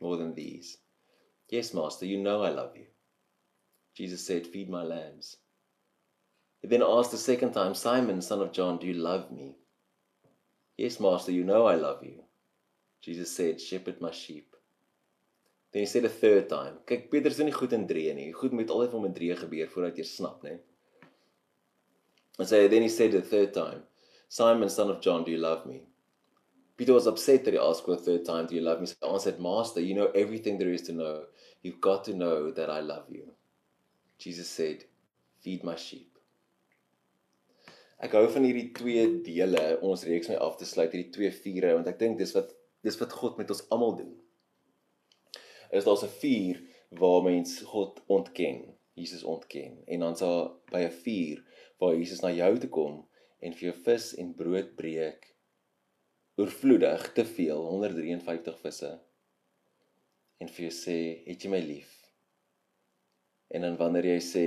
more 0.00 0.16
than 0.16 0.34
these 0.34 0.78
Yes 1.48 1.72
master 1.74 2.06
you 2.06 2.18
know 2.18 2.42
I 2.42 2.50
love 2.50 2.76
you. 2.76 2.86
Jesus 3.94 4.24
said 4.26 4.46
feed 4.46 4.68
my 4.68 4.82
lambs. 4.82 5.36
He 6.60 6.68
then 6.68 6.82
asked 6.82 7.10
the 7.10 7.18
second 7.18 7.52
time 7.52 7.74
Simon 7.74 8.22
son 8.22 8.40
of 8.42 8.52
John 8.52 8.78
do 8.78 8.86
you 8.86 8.94
love 8.94 9.30
me? 9.32 9.56
Yes 10.76 11.00
master 11.00 11.32
you 11.32 11.44
know 11.44 11.66
I 11.66 11.74
love 11.74 12.04
you. 12.04 12.22
Jesus 13.00 13.34
said 13.34 13.60
shepherd 13.60 14.00
my 14.00 14.12
sheep 14.12 14.55
Then 15.76 15.84
he 15.84 15.88
said 15.90 16.06
a 16.08 16.08
third 16.08 16.48
time 16.48 16.78
kyk 16.88 17.10
Peter 17.12 17.28
is 17.28 17.42
nie 17.44 17.52
goed 17.52 17.74
in 17.76 17.82
drie 17.84 18.08
nie 18.16 18.30
goed 18.32 18.54
moet 18.56 18.70
altyd 18.72 18.94
om 18.96 19.04
in 19.04 19.16
drie 19.18 19.34
gebeur 19.36 19.68
voordat 19.68 19.98
jy 20.00 20.06
snap 20.08 20.46
nee? 20.46 20.56
And 22.38 22.48
so 22.48 22.68
then 22.68 22.82
he 22.82 22.88
said 22.88 23.12
the 23.12 23.22
third 23.22 23.54
time, 23.54 23.82
Simon, 24.28 24.68
son 24.68 24.90
of 24.90 25.00
John, 25.00 25.24
do 25.24 25.30
you 25.30 25.38
love 25.38 25.66
me? 25.66 25.82
Peter 26.76 26.92
was 26.92 27.06
upset 27.06 27.44
that 27.44 27.54
he 27.54 27.58
asked 27.58 27.86
for 27.86 27.94
a 27.94 27.96
third 27.96 28.26
time, 28.26 28.46
Do 28.46 28.54
you 28.54 28.60
love 28.60 28.80
me? 28.80 28.86
So 28.86 28.96
I 29.02 29.12
answered, 29.12 29.40
Master, 29.40 29.80
you 29.80 29.94
know 29.94 30.10
everything 30.14 30.58
there 30.58 30.70
is 30.70 30.82
to 30.82 30.92
know. 30.92 31.22
You've 31.62 31.80
got 31.80 32.04
to 32.04 32.14
know 32.14 32.50
that 32.50 32.68
I 32.68 32.80
love 32.80 33.04
you. 33.08 33.32
Jesus 34.18 34.48
said, 34.48 34.84
Feed 35.40 35.64
my 35.64 35.76
sheep. 35.76 36.12
Ek 37.96 38.12
hou 38.12 38.26
van 38.28 38.44
hierdie 38.44 38.74
twee 38.76 39.06
dele 39.24 39.78
ons 39.80 40.02
reeks 40.04 40.28
mee 40.28 40.36
af 40.44 40.58
te 40.60 40.66
sluit 40.68 40.92
hierdie 40.92 41.14
twee 41.14 41.30
vure 41.32 41.70
want 41.78 41.86
ek 41.88 41.96
dink 41.96 42.18
dis 42.20 42.34
wat 42.36 42.50
dis 42.84 42.98
wat 43.00 43.14
God 43.16 43.38
met 43.40 43.48
ons 43.54 43.62
almal 43.72 43.94
doen. 43.96 44.10
Is 45.70 45.84
daar's 45.84 46.04
'n 46.04 46.18
vuur 46.20 46.62
waar 46.90 47.22
mens 47.22 47.60
God 47.62 48.02
ontken, 48.06 48.76
Jesus 48.94 49.22
ontken 49.22 49.82
en 49.86 50.00
dan's 50.00 50.20
daar 50.20 50.50
by 50.70 50.80
'n 50.84 50.98
vuur 51.02 51.44
waar 51.78 51.96
Jesus 51.96 52.20
na 52.20 52.30
jou 52.32 52.58
toe 52.58 52.70
kom 52.70 53.08
en 53.38 53.52
vir 53.52 53.72
jou 53.72 53.82
vis 53.82 54.14
en 54.14 54.34
brood 54.34 54.74
breek 54.76 55.34
oorvloedig 56.36 57.12
te 57.12 57.24
veel 57.24 57.66
153 57.66 58.60
visse 58.60 59.00
en 60.38 60.48
vir 60.48 60.62
jou 60.68 60.74
sê 60.84 60.98
het 61.26 61.42
jy 61.42 61.50
my 61.50 61.60
lief 61.60 61.92
en 63.48 63.60
dan 63.60 63.76
wanneer 63.76 64.04
jy 64.04 64.20
sê 64.20 64.46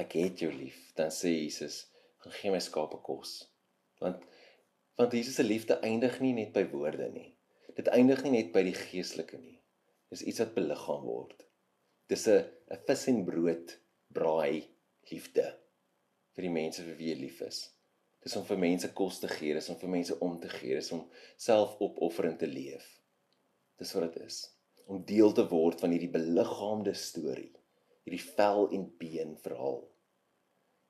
ek 0.00 0.16
het 0.16 0.42
jou 0.44 0.52
lief, 0.52 0.78
dan 0.96 1.12
sê 1.12 1.32
Jesus, 1.34 1.86
gaan 2.22 2.36
gee 2.38 2.52
my 2.54 2.60
skape 2.62 3.00
kos. 3.04 3.42
Want 4.02 4.24
want 5.00 5.14
Jesus 5.16 5.38
se 5.38 5.42
liefde 5.42 5.78
eindig 5.80 6.18
nie 6.20 6.34
net 6.36 6.52
by 6.54 6.62
woorde 6.70 7.08
nie. 7.10 7.30
Dit 7.74 7.88
eindig 7.88 8.20
nie 8.22 8.34
net 8.34 8.50
by 8.54 8.60
die 8.66 8.76
geestelike 8.76 9.38
nie. 9.40 9.56
Dis 10.12 10.24
iets 10.28 10.42
wat 10.42 10.54
beliggaam 10.54 11.04
word. 11.08 11.46
Dis 12.12 12.26
'n 12.28 12.44
'n 12.74 12.80
vis 12.86 13.06
en 13.12 13.24
brood 13.24 13.78
braai 14.12 14.68
liefde 15.10 15.46
vir 16.34 16.42
die 16.46 16.56
mense 16.56 16.82
vir 16.84 16.96
wie 16.98 17.12
jy 17.12 17.20
lief 17.20 17.40
is. 17.46 17.60
Dis 18.22 18.36
om 18.36 18.44
vir 18.44 18.58
mense 18.58 18.90
kos 18.98 19.20
te 19.20 19.28
gee, 19.28 19.54
dis 19.54 19.68
om 19.72 19.78
vir 19.80 19.88
mense 19.88 20.18
om 20.20 20.38
te 20.40 20.48
gee, 20.48 20.74
dis 20.74 20.92
om 20.92 21.06
selfopofferend 21.36 22.38
te 22.38 22.46
leef. 22.46 22.84
Dis 23.78 23.94
wat 23.94 24.12
dit 24.12 24.22
is. 24.26 24.42
Om 24.86 25.04
deel 25.04 25.32
te 25.32 25.46
word 25.48 25.80
van 25.80 25.90
hierdie 25.90 26.12
beliggaamde 26.12 26.94
storie, 26.94 27.52
hierdie 28.04 28.24
vel 28.36 28.68
en 28.76 28.86
been 28.98 29.36
verhaal. 29.46 29.80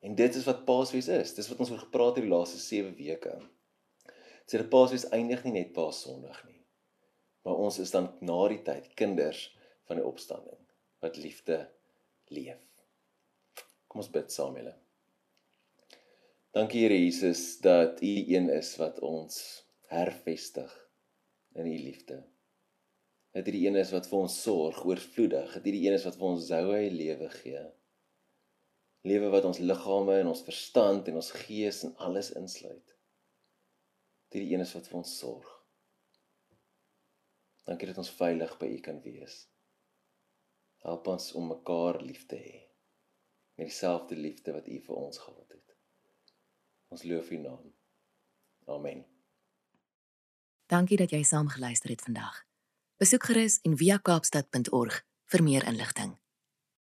En 0.03 0.15
dit 0.19 0.35
is 0.35 0.45
wat 0.45 0.65
Paasfees 0.67 1.09
is. 1.09 1.35
Dis 1.35 1.49
wat 1.49 1.63
ons 1.63 1.71
oor 1.71 1.85
gepraat 1.85 2.17
het 2.17 2.25
die 2.25 2.33
laaste 2.33 2.59
7 2.59 2.97
weke. 2.99 3.37
Sê 4.51 4.59
die 4.59 4.69
Paasfees 4.75 5.07
eindig 5.15 5.45
nie 5.45 5.55
net 5.61 5.73
Paas 5.77 6.03
Sondag 6.03 6.43
nie. 6.49 6.62
Maar 7.43 7.65
ons 7.67 7.79
is 7.83 7.91
dan 7.91 8.11
na 8.21 8.39
die 8.53 8.63
tyd 8.63 8.93
kinders 8.99 9.49
van 9.89 9.99
die 9.99 10.07
opstanding 10.07 10.61
wat 11.03 11.19
liefde 11.19 11.65
leef. 12.31 12.63
Kom 13.91 14.01
ons 14.01 14.13
bid 14.13 14.31
saam 14.33 14.57
julle. 14.57 14.75
Dankie 16.53 16.85
Here 16.85 16.99
Jesus 16.99 17.59
dat 17.65 18.03
U 18.05 18.13
een 18.35 18.51
is 18.53 18.75
wat 18.77 19.01
ons 19.01 19.37
hervestig 19.89 20.73
in 21.57 21.67
U 21.67 21.77
liefde. 21.79 22.23
Dat 23.33 23.49
U 23.49 23.55
die 23.55 23.67
een 23.67 23.79
is 23.81 23.93
wat 23.95 24.07
vir 24.09 24.19
ons 24.19 24.37
sorg 24.43 24.83
oorvloedig, 24.85 25.55
dat 25.57 25.67
U 25.67 25.73
die 25.73 25.87
een 25.87 25.97
is 25.97 26.05
wat 26.05 26.19
vir 26.21 26.29
ons 26.29 26.47
zoue 26.51 26.83
lewe 26.93 27.31
gee. 27.39 27.63
Lewe 29.09 29.33
wat 29.33 29.49
ons 29.49 29.63
liggame 29.65 30.19
en 30.21 30.31
ons 30.31 30.45
verstand 30.47 31.09
en 31.09 31.19
ons 31.19 31.33
gees 31.43 31.83
en 31.89 31.97
alles 32.07 32.31
insluit. 32.39 32.95
Dat 34.29 34.39
U 34.39 34.45
die 34.45 34.53
een 34.53 34.65
is 34.65 34.77
wat 34.77 34.93
vir 34.93 35.01
ons 35.01 35.17
sorg. 35.19 35.62
Dankie 37.69 37.87
dat 37.87 37.99
ons 38.03 38.11
veilig 38.19 38.57
by 38.59 38.69
U 38.77 38.79
kan 38.81 39.01
wees. 39.03 39.47
Help 40.83 41.07
ons 41.07 41.33
om 41.39 41.47
mekaar 41.53 42.01
lief 42.03 42.27
te 42.27 42.37
hê 42.37 42.61
met 43.61 43.69
dieselfde 43.69 44.17
liefde 44.17 44.53
wat 44.53 44.67
U 44.67 44.79
vir 44.87 44.97
ons 44.97 45.19
gehad 45.19 45.53
het. 45.53 45.77
Ons 46.89 47.03
loof 47.03 47.31
U 47.31 47.37
naam. 47.37 47.75
Amen. 48.67 49.05
Dankie 50.67 50.97
dat 50.97 51.13
jy 51.13 51.23
saam 51.23 51.53
geluister 51.53 51.93
het 51.93 52.03
vandag. 52.03 52.43
Besoek 52.97 53.29
gerus 53.29 53.61
en 53.67 53.77
via 53.77 53.99
kaapstad.org 53.99 55.03
vir 55.35 55.43
meer 55.43 55.67
inligting. 55.69 56.22